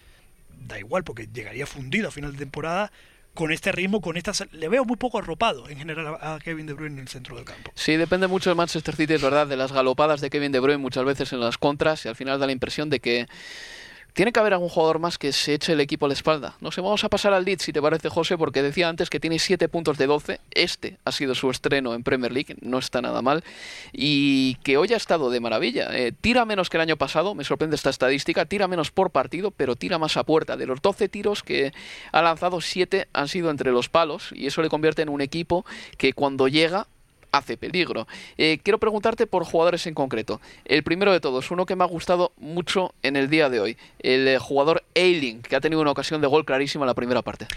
da 0.65 0.80
igual 0.80 1.04
porque 1.04 1.28
llegaría 1.28 1.67
fundido 1.67 2.08
a 2.08 2.12
final 2.12 2.32
de 2.32 2.39
temporada 2.39 2.91
con 3.38 3.52
este 3.52 3.71
ritmo, 3.71 4.02
con 4.02 4.17
estas... 4.17 4.45
Le 4.52 4.67
veo 4.67 4.84
muy 4.84 4.97
poco 4.97 5.19
arropado 5.19 5.69
en 5.69 5.78
general 5.78 6.17
a 6.19 6.39
Kevin 6.43 6.65
De 6.65 6.73
Bruyne 6.73 6.95
en 6.95 7.02
el 7.02 7.08
centro 7.08 7.36
del 7.36 7.45
campo. 7.45 7.71
Sí, 7.76 7.95
depende 7.95 8.26
mucho 8.26 8.50
del 8.50 8.58
Manchester 8.58 8.95
City, 8.95 9.13
es 9.13 9.21
verdad, 9.21 9.45
de 9.45 9.56
las 9.56 9.71
galopadas 9.71 10.21
de 10.21 10.32
Kevin 10.32 10.52
De 10.52 10.60
Bruyne 10.60 10.80
muchas 10.80 11.06
veces 11.06 11.32
en 11.34 11.39
las 11.39 11.60
contras 11.60 12.04
y 12.06 12.10
al 12.10 12.15
final 12.15 12.39
da 12.39 12.47
la 12.47 12.52
impresión 12.52 12.89
de 12.89 13.00
que 13.00 13.28
tiene 14.17 14.32
que 14.32 14.39
haber 14.39 14.53
algún 14.53 14.69
jugador 14.69 14.97
más 14.97 15.19
que 15.19 15.32
se 15.32 15.53
eche 15.53 15.73
el 15.73 15.80
equipo 15.80 16.08
a 16.08 16.10
la 16.10 16.15
espalda. 16.15 16.56
No 16.60 16.71
sé, 16.71 16.82
vamos 16.82 17.03
a 17.03 17.08
pasar 17.08 17.34
al 17.34 17.45
Leeds, 17.45 17.62
si 17.62 17.71
te 17.71 17.80
parece, 17.80 18.10
José, 18.10 18.36
porque 18.36 18.63
decía 18.63 18.89
antes 18.89 19.12
que 19.12 19.19
tiene 19.19 19.38
7 19.38 19.69
puntos 19.69 19.99
de 19.99 20.08
12. 20.08 20.39
Este 20.49 20.97
ha 21.06 21.12
sido 21.12 21.36
su 21.36 21.51
estreno 21.51 21.93
en 21.93 22.01
Premier 22.01 22.32
League, 22.32 22.56
no 22.62 22.80
está 22.80 22.99
nada 22.99 23.21
mal. 23.21 23.43
Y 23.93 24.56
que 24.63 24.77
hoy 24.77 24.91
ha 24.91 24.97
estado 24.97 25.30
de 25.30 25.39
maravilla. 25.39 25.95
Eh, 25.95 26.13
tira 26.19 26.45
menos 26.45 26.71
que 26.71 26.77
el 26.77 26.82
año 26.82 26.97
pasado, 26.97 27.36
me 27.36 27.43
sorprende 27.43 27.75
esta 27.75 27.91
estadística, 27.91 28.45
tira 28.45 28.67
menos 28.67 28.89
por 28.89 29.12
partido, 29.12 29.51
pero 29.51 29.75
tira 29.75 29.99
más 29.99 30.17
a 30.17 30.23
puerta. 30.23 30.58
De 30.58 30.65
los 30.65 30.82
12 30.82 31.10
tiros 31.10 31.43
que 31.43 31.71
ha 32.12 32.21
lanzado, 32.23 32.60
7 32.60 33.10
han 33.13 33.27
sido 33.27 33.51
entre 33.51 33.71
los 33.71 33.88
palos, 33.88 34.32
y 34.34 34.47
eso 34.47 34.63
le 34.63 34.69
convierte 34.69 35.03
en 35.03 35.10
un 35.10 35.21
equipo 35.21 35.63
que 35.99 36.13
cuando 36.13 36.47
llega 36.47 36.88
hace 37.38 37.58
peligro. 37.58 38.08
Eh, 38.38 38.60
quiero 38.63 38.80
preguntarte 38.80 39.28
por 39.28 39.43
jugadores 39.43 39.88
en 39.88 39.93
concreto. 39.93 40.41
El 40.65 40.84
primero 40.84 41.12
de 41.12 41.19
todos, 41.19 41.52
uno 41.52 41.65
que 41.65 41.76
me 41.76 41.84
ha 41.84 41.88
gustado 41.88 42.34
mucho 42.38 42.93
en 43.04 43.15
el 43.15 43.30
día 43.30 43.50
de 43.50 43.60
hoy, 43.60 43.78
el 44.00 44.28
eh, 44.28 44.39
jugador 44.39 44.84
Eiling, 44.93 45.41
que 45.41 45.56
ha 45.56 45.62
tenido 45.62 45.82
una 45.82 45.91
ocasión 45.91 46.21
de 46.21 46.28
gol 46.28 46.45
clarísima 46.45 46.84
en 46.84 46.88
la 46.88 46.93
primera 46.93 47.21
parte. 47.21 47.47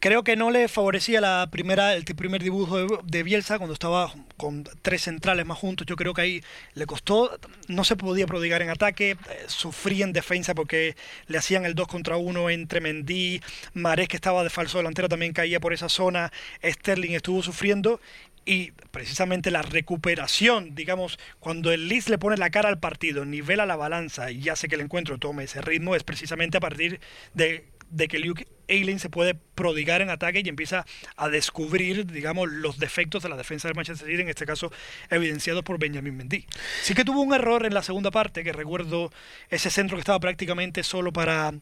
Creo 0.00 0.24
que 0.24 0.34
no 0.34 0.50
le 0.50 0.66
favorecía 0.68 1.20
la 1.20 1.48
primera, 1.50 1.94
el 1.94 2.04
primer 2.04 2.42
dibujo 2.42 2.78
de, 3.02 3.22
Bielsa 3.22 3.58
cuando 3.58 3.74
estaba 3.74 4.10
con 4.38 4.64
tres 4.80 5.02
centrales 5.02 5.44
más 5.44 5.58
juntos. 5.58 5.86
Yo 5.86 5.94
creo 5.94 6.14
que 6.14 6.22
ahí 6.22 6.42
le 6.72 6.86
costó, 6.86 7.38
no 7.68 7.84
se 7.84 7.96
podía 7.96 8.26
prodigar 8.26 8.62
en 8.62 8.70
ataque, 8.70 9.10
eh, 9.10 9.16
sufría 9.46 10.04
en 10.04 10.14
defensa 10.14 10.54
porque 10.54 10.96
le 11.26 11.36
hacían 11.36 11.66
el 11.66 11.74
2 11.74 11.86
contra 11.86 12.16
1 12.16 12.48
entre 12.48 12.80
Mendy, 12.80 13.42
Marés 13.74 14.08
que 14.08 14.16
estaba 14.16 14.42
de 14.42 14.48
falso 14.48 14.78
delantero 14.78 15.08
también 15.08 15.34
caía 15.34 15.60
por 15.60 15.74
esa 15.74 15.90
zona, 15.90 16.32
Sterling 16.64 17.12
estuvo 17.12 17.42
sufriendo 17.42 18.00
y 18.44 18.72
precisamente 18.90 19.50
la 19.50 19.62
recuperación, 19.62 20.74
digamos, 20.74 21.18
cuando 21.38 21.72
el 21.72 21.88
Leeds 21.88 22.08
le 22.08 22.18
pone 22.18 22.36
la 22.36 22.50
cara 22.50 22.68
al 22.68 22.78
partido, 22.78 23.24
nivela 23.24 23.66
la 23.66 23.76
balanza 23.76 24.30
y 24.30 24.48
hace 24.48 24.68
que 24.68 24.74
el 24.74 24.80
encuentro 24.80 25.18
tome 25.18 25.44
ese 25.44 25.60
ritmo, 25.60 25.94
es 25.94 26.04
precisamente 26.04 26.56
a 26.56 26.60
partir 26.60 27.00
de, 27.34 27.66
de 27.90 28.08
que 28.08 28.18
Luke 28.18 28.46
Eileen 28.70 28.98
se 28.98 29.10
puede 29.10 29.34
prodigar 29.34 30.00
en 30.00 30.10
ataque 30.10 30.42
y 30.44 30.48
empieza 30.48 30.86
a 31.16 31.28
descubrir, 31.28 32.06
digamos, 32.06 32.50
los 32.50 32.78
defectos 32.78 33.22
de 33.22 33.28
la 33.28 33.36
defensa 33.36 33.68
del 33.68 33.74
Manchester 33.74 34.08
City, 34.08 34.22
en 34.22 34.28
este 34.28 34.46
caso 34.46 34.72
evidenciados 35.10 35.62
por 35.62 35.78
Benjamin 35.78 36.16
Mendy. 36.16 36.46
Sí 36.82 36.94
que 36.94 37.04
tuvo 37.04 37.20
un 37.20 37.34
error 37.34 37.66
en 37.66 37.74
la 37.74 37.82
segunda 37.82 38.10
parte, 38.10 38.44
que 38.44 38.52
recuerdo 38.52 39.12
ese 39.50 39.70
centro 39.70 39.96
que 39.96 40.00
estaba 40.00 40.20
prácticamente 40.20 40.82
solo 40.82 41.12
para, 41.12 41.52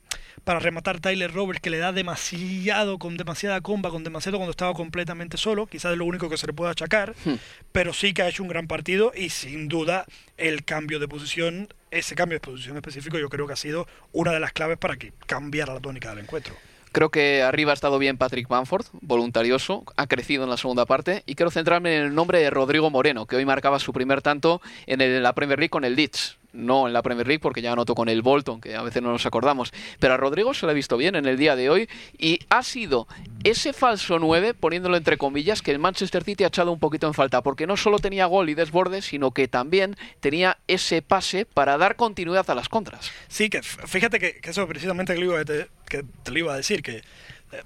para 0.44 0.60
rematar 0.60 1.00
Tyler 1.00 1.32
Roberts, 1.32 1.60
que 1.60 1.70
le 1.70 1.78
da 1.78 1.92
demasiado, 1.92 2.98
con 2.98 3.16
demasiada 3.16 3.60
comba, 3.60 3.90
con 3.90 4.04
demasiado 4.04 4.38
cuando 4.38 4.50
estaba 4.50 4.74
completamente 4.74 5.36
solo, 5.36 5.66
quizás 5.66 5.92
es 5.92 5.98
lo 5.98 6.04
único 6.04 6.28
que 6.28 6.36
se 6.36 6.46
le 6.46 6.52
puede 6.52 6.70
achacar, 6.70 7.14
hmm. 7.24 7.34
pero 7.72 7.92
sí 7.92 8.12
que 8.12 8.22
ha 8.22 8.28
hecho 8.28 8.42
un 8.42 8.48
gran 8.48 8.66
partido 8.66 9.12
y 9.14 9.30
sin 9.30 9.68
duda 9.68 10.04
el 10.36 10.64
cambio 10.64 10.98
de 10.98 11.08
posición 11.08 11.68
ese 11.90 12.14
cambio 12.14 12.36
de 12.36 12.40
posición 12.40 12.76
específico 12.76 13.18
yo 13.18 13.28
creo 13.28 13.46
que 13.46 13.54
ha 13.54 13.56
sido 13.56 13.86
una 14.12 14.32
de 14.32 14.40
las 14.40 14.52
claves 14.52 14.78
para 14.78 14.96
que 14.96 15.12
cambiara 15.26 15.74
la 15.74 15.80
tónica 15.80 16.10
del 16.10 16.20
encuentro. 16.20 16.54
Creo 16.92 17.10
que 17.10 17.42
arriba 17.42 17.72
ha 17.72 17.74
estado 17.74 17.98
bien 17.98 18.16
Patrick 18.16 18.48
Bamford, 18.48 18.86
voluntarioso, 18.92 19.84
ha 19.96 20.06
crecido 20.06 20.44
en 20.44 20.50
la 20.50 20.56
segunda 20.56 20.86
parte 20.86 21.22
y 21.26 21.34
quiero 21.34 21.50
centrarme 21.50 21.96
en 21.96 22.04
el 22.04 22.14
nombre 22.14 22.40
de 22.40 22.50
Rodrigo 22.50 22.90
Moreno, 22.90 23.26
que 23.26 23.36
hoy 23.36 23.44
marcaba 23.44 23.78
su 23.78 23.92
primer 23.92 24.22
tanto 24.22 24.60
en 24.86 25.22
la 25.22 25.34
Premier 25.34 25.58
League 25.58 25.70
con 25.70 25.84
el 25.84 25.96
Leeds 25.96 26.37
no 26.52 26.86
en 26.86 26.92
la 26.92 27.02
Premier 27.02 27.26
League 27.26 27.40
porque 27.40 27.62
ya 27.62 27.72
anotó 27.72 27.94
con 27.94 28.08
el 28.08 28.22
Bolton, 28.22 28.60
que 28.60 28.74
a 28.74 28.82
veces 28.82 29.02
no 29.02 29.10
nos 29.10 29.26
acordamos, 29.26 29.72
pero 29.98 30.14
a 30.14 30.16
Rodrigo 30.16 30.54
se 30.54 30.66
lo 30.66 30.70
ha 30.70 30.74
visto 30.74 30.96
bien 30.96 31.14
en 31.14 31.26
el 31.26 31.36
día 31.36 31.56
de 31.56 31.70
hoy 31.70 31.88
y 32.18 32.40
ha 32.48 32.62
sido 32.62 33.06
ese 33.44 33.72
falso 33.72 34.18
9, 34.18 34.54
poniéndolo 34.54 34.96
entre 34.96 35.18
comillas, 35.18 35.62
que 35.62 35.70
el 35.70 35.78
Manchester 35.78 36.24
City 36.24 36.44
ha 36.44 36.48
echado 36.48 36.72
un 36.72 36.78
poquito 36.78 37.06
en 37.06 37.14
falta, 37.14 37.42
porque 37.42 37.66
no 37.66 37.76
solo 37.76 37.98
tenía 37.98 38.26
gol 38.26 38.48
y 38.48 38.54
desborde, 38.54 39.02
sino 39.02 39.30
que 39.32 39.48
también 39.48 39.96
tenía 40.20 40.58
ese 40.66 41.02
pase 41.02 41.44
para 41.44 41.78
dar 41.78 41.96
continuidad 41.96 42.48
a 42.50 42.54
las 42.54 42.68
contras. 42.68 43.10
Sí, 43.28 43.50
que 43.50 43.62
fíjate 43.62 44.18
que, 44.18 44.40
eso 44.42 44.66
precisamente 44.66 45.14
que, 45.14 45.44
te, 45.44 45.68
que 45.88 46.04
te 46.22 46.30
lo 46.30 46.38
iba 46.38 46.54
a 46.54 46.56
decir, 46.56 46.82
que 46.82 46.96
eh, 46.96 47.62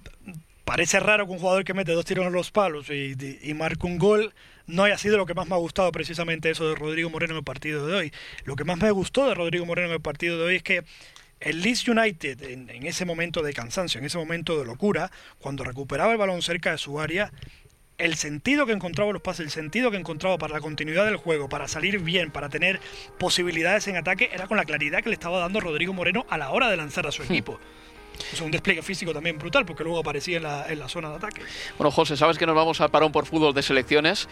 parece 0.64 1.00
raro 1.00 1.26
que 1.26 1.32
un 1.32 1.38
jugador 1.38 1.64
que 1.64 1.74
mete 1.74 1.92
dos 1.92 2.04
tiros 2.04 2.26
en 2.26 2.32
los 2.32 2.50
palos 2.50 2.90
y, 2.90 3.16
y 3.42 3.54
marca 3.54 3.86
un 3.86 3.98
gol 3.98 4.34
no 4.66 4.84
haya 4.84 4.98
sido 4.98 5.16
lo 5.16 5.26
que 5.26 5.34
más 5.34 5.48
me 5.48 5.54
ha 5.54 5.58
gustado 5.58 5.90
precisamente 5.92 6.50
eso 6.50 6.68
de 6.68 6.74
Rodrigo 6.74 7.10
Moreno 7.10 7.34
en 7.34 7.38
el 7.38 7.44
partido 7.44 7.86
de 7.86 7.94
hoy. 7.94 8.12
Lo 8.44 8.56
que 8.56 8.64
más 8.64 8.78
me 8.78 8.90
gustó 8.90 9.28
de 9.28 9.34
Rodrigo 9.34 9.66
Moreno 9.66 9.88
en 9.88 9.94
el 9.94 10.00
partido 10.00 10.38
de 10.38 10.44
hoy 10.44 10.56
es 10.56 10.62
que 10.62 10.84
el 11.40 11.60
Leeds 11.60 11.88
United, 11.88 12.42
en, 12.42 12.86
ese 12.86 13.04
momento 13.04 13.42
de 13.42 13.52
cansancio, 13.52 13.98
en 13.98 14.04
ese 14.04 14.18
momento 14.18 14.58
de 14.58 14.64
locura, 14.64 15.10
cuando 15.38 15.64
recuperaba 15.64 16.12
el 16.12 16.18
balón 16.18 16.40
cerca 16.42 16.70
de 16.70 16.78
su 16.78 17.00
área, 17.00 17.32
el 17.98 18.16
sentido 18.16 18.64
que 18.64 18.72
encontraba 18.72 19.12
los 19.12 19.22
pases, 19.22 19.46
el 19.46 19.50
sentido 19.50 19.90
que 19.90 19.96
encontraba 19.96 20.38
para 20.38 20.54
la 20.54 20.60
continuidad 20.60 21.04
del 21.04 21.16
juego, 21.16 21.48
para 21.48 21.68
salir 21.68 21.98
bien, 21.98 22.30
para 22.30 22.48
tener 22.48 22.80
posibilidades 23.18 23.86
en 23.88 23.96
ataque, 23.96 24.30
era 24.32 24.46
con 24.46 24.56
la 24.56 24.64
claridad 24.64 25.02
que 25.02 25.08
le 25.08 25.14
estaba 25.14 25.38
dando 25.38 25.60
Rodrigo 25.60 25.92
Moreno 25.92 26.26
a 26.28 26.38
la 26.38 26.50
hora 26.50 26.70
de 26.70 26.76
lanzar 26.76 27.06
a 27.06 27.12
su 27.12 27.22
hmm. 27.22 27.26
Equipo. 28.12 28.24
Es 28.32 28.40
un 28.40 28.50
despliegue 28.50 28.82
físico 28.82 29.12
también 29.12 29.38
brutal, 29.38 29.64
porque 29.64 29.84
luego 29.84 29.98
aparecía 29.98 30.36
en 30.36 30.44
la, 30.44 30.66
en 30.68 30.78
la 30.78 30.88
zona 30.88 31.10
de 31.10 31.16
ataque. 31.16 31.42
Bueno, 31.78 31.90
José, 31.90 32.16
sabes 32.16 32.38
que 32.38 32.46
nos 32.46 32.54
vamos 32.54 32.80
al 32.80 32.90
parón 32.90 33.12
por 33.12 33.26
fútbol 33.26 33.54
de 33.54 33.62
selecciones. 33.62 34.28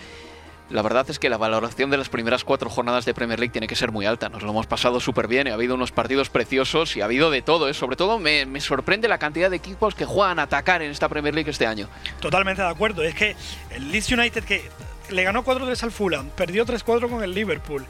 La 0.71 0.83
verdad 0.83 1.05
es 1.11 1.19
que 1.19 1.29
la 1.29 1.37
valoración 1.37 1.91
de 1.91 1.97
las 1.97 2.09
primeras 2.09 2.45
cuatro 2.45 2.71
jornadas 2.71 3.05
de 3.05 3.13
Premier 3.13 3.41
League 3.41 3.51
tiene 3.51 3.67
que 3.67 3.75
ser 3.75 3.91
muy 3.91 4.07
alta. 4.07 4.29
Nos 4.29 4.45
lo 4.45 4.51
hemos 4.51 4.69
pasado 4.69 5.01
súper 5.01 5.27
bien. 5.27 5.49
Ha 5.49 5.55
habido 5.55 5.75
unos 5.75 5.91
partidos 5.91 6.31
preciosos 6.31 6.97
y 6.97 7.01
ha 7.01 7.07
habido 7.07 7.33
de 7.33 7.43
todo. 7.43 7.69
¿eh? 7.69 7.75
Sobre 7.75 7.97
todo 7.97 8.21
me, 8.21 8.47
me, 8.47 8.61
sorprende 8.61 9.09
la 9.09 9.19
cantidad 9.19 9.51
de 9.51 9.57
equipos 9.57 9.97
que 9.97 10.05
juegan 10.05 10.39
a 10.39 10.43
atacar 10.43 10.81
en 10.83 10.93
esta 10.93 11.09
Premier 11.09 11.35
League 11.35 11.51
este 11.51 11.67
año. 11.67 11.89
Totalmente 12.21 12.63
de 12.63 12.69
acuerdo. 12.69 13.03
Es 13.03 13.17
que 13.17 13.35
el 13.71 13.91
Leeds 13.91 14.13
United 14.13 14.45
que 14.45 14.63
le 15.11 15.25
ganó 15.25 15.45
4-3 15.45 15.83
al 15.83 15.91
Fulham, 15.91 16.31
perdió 16.31 16.65
3-4 16.65 17.11
con 17.11 17.25
el 17.25 17.35
Liverpool 17.35 17.85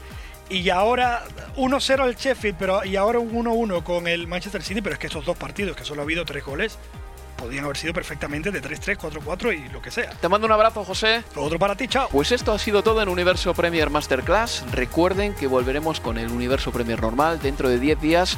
y 0.51 0.69
ahora 0.69 1.23
1-0 1.55 1.99
al 2.01 2.15
Sheffield, 2.15 2.57
pero 2.59 2.83
y 2.83 2.95
ahora 2.95 3.19
un 3.19 3.31
1-1 3.31 3.83
con 3.83 4.07
el 4.07 4.27
Manchester 4.27 4.61
City, 4.61 4.81
pero 4.81 4.93
es 4.93 4.99
que 4.99 5.07
estos 5.07 5.25
dos 5.25 5.37
partidos, 5.37 5.75
que 5.75 5.85
solo 5.85 6.01
ha 6.01 6.03
habido 6.03 6.25
tres 6.25 6.43
goles, 6.43 6.77
podían 7.37 7.63
haber 7.63 7.77
sido 7.77 7.93
perfectamente 7.93 8.51
de 8.51 8.61
3-3, 8.61 8.97
4-4 8.97 9.57
y 9.57 9.69
lo 9.69 9.81
que 9.81 9.89
sea. 9.89 10.11
Te 10.11 10.29
mando 10.29 10.45
un 10.45 10.53
abrazo, 10.53 10.83
José. 10.83 11.23
Otro 11.35 11.57
para 11.57 11.75
ti, 11.75 11.87
chao. 11.87 12.07
Pues 12.11 12.31
esto 12.31 12.51
ha 12.51 12.59
sido 12.59 12.83
todo 12.83 13.01
en 13.01 13.09
Universo 13.09 13.53
Premier 13.53 13.89
Masterclass. 13.89 14.65
Recuerden 14.71 15.33
que 15.33 15.47
volveremos 15.47 15.99
con 15.99 16.17
el 16.17 16.29
Universo 16.29 16.71
Premier 16.71 17.01
normal 17.01 17.39
dentro 17.41 17.69
de 17.69 17.79
10 17.79 18.01
días 18.01 18.37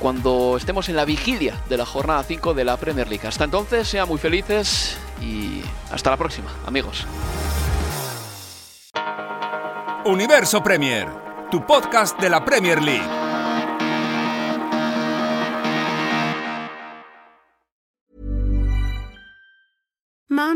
cuando 0.00 0.56
estemos 0.56 0.88
en 0.88 0.96
la 0.96 1.04
vigilia 1.04 1.54
de 1.68 1.76
la 1.76 1.86
jornada 1.86 2.24
5 2.24 2.54
de 2.54 2.64
la 2.64 2.76
Premier 2.76 3.08
League. 3.08 3.26
Hasta 3.26 3.44
entonces, 3.44 3.86
sean 3.86 4.08
muy 4.08 4.18
felices 4.18 4.96
y 5.20 5.62
hasta 5.92 6.10
la 6.10 6.16
próxima, 6.16 6.50
amigos. 6.66 7.06
Universo 10.04 10.62
Premier 10.62 11.23
tu 11.54 11.60
podcast 11.60 12.20
de 12.20 12.28
la 12.28 12.40
Premier 12.40 12.80
League. 12.80 13.13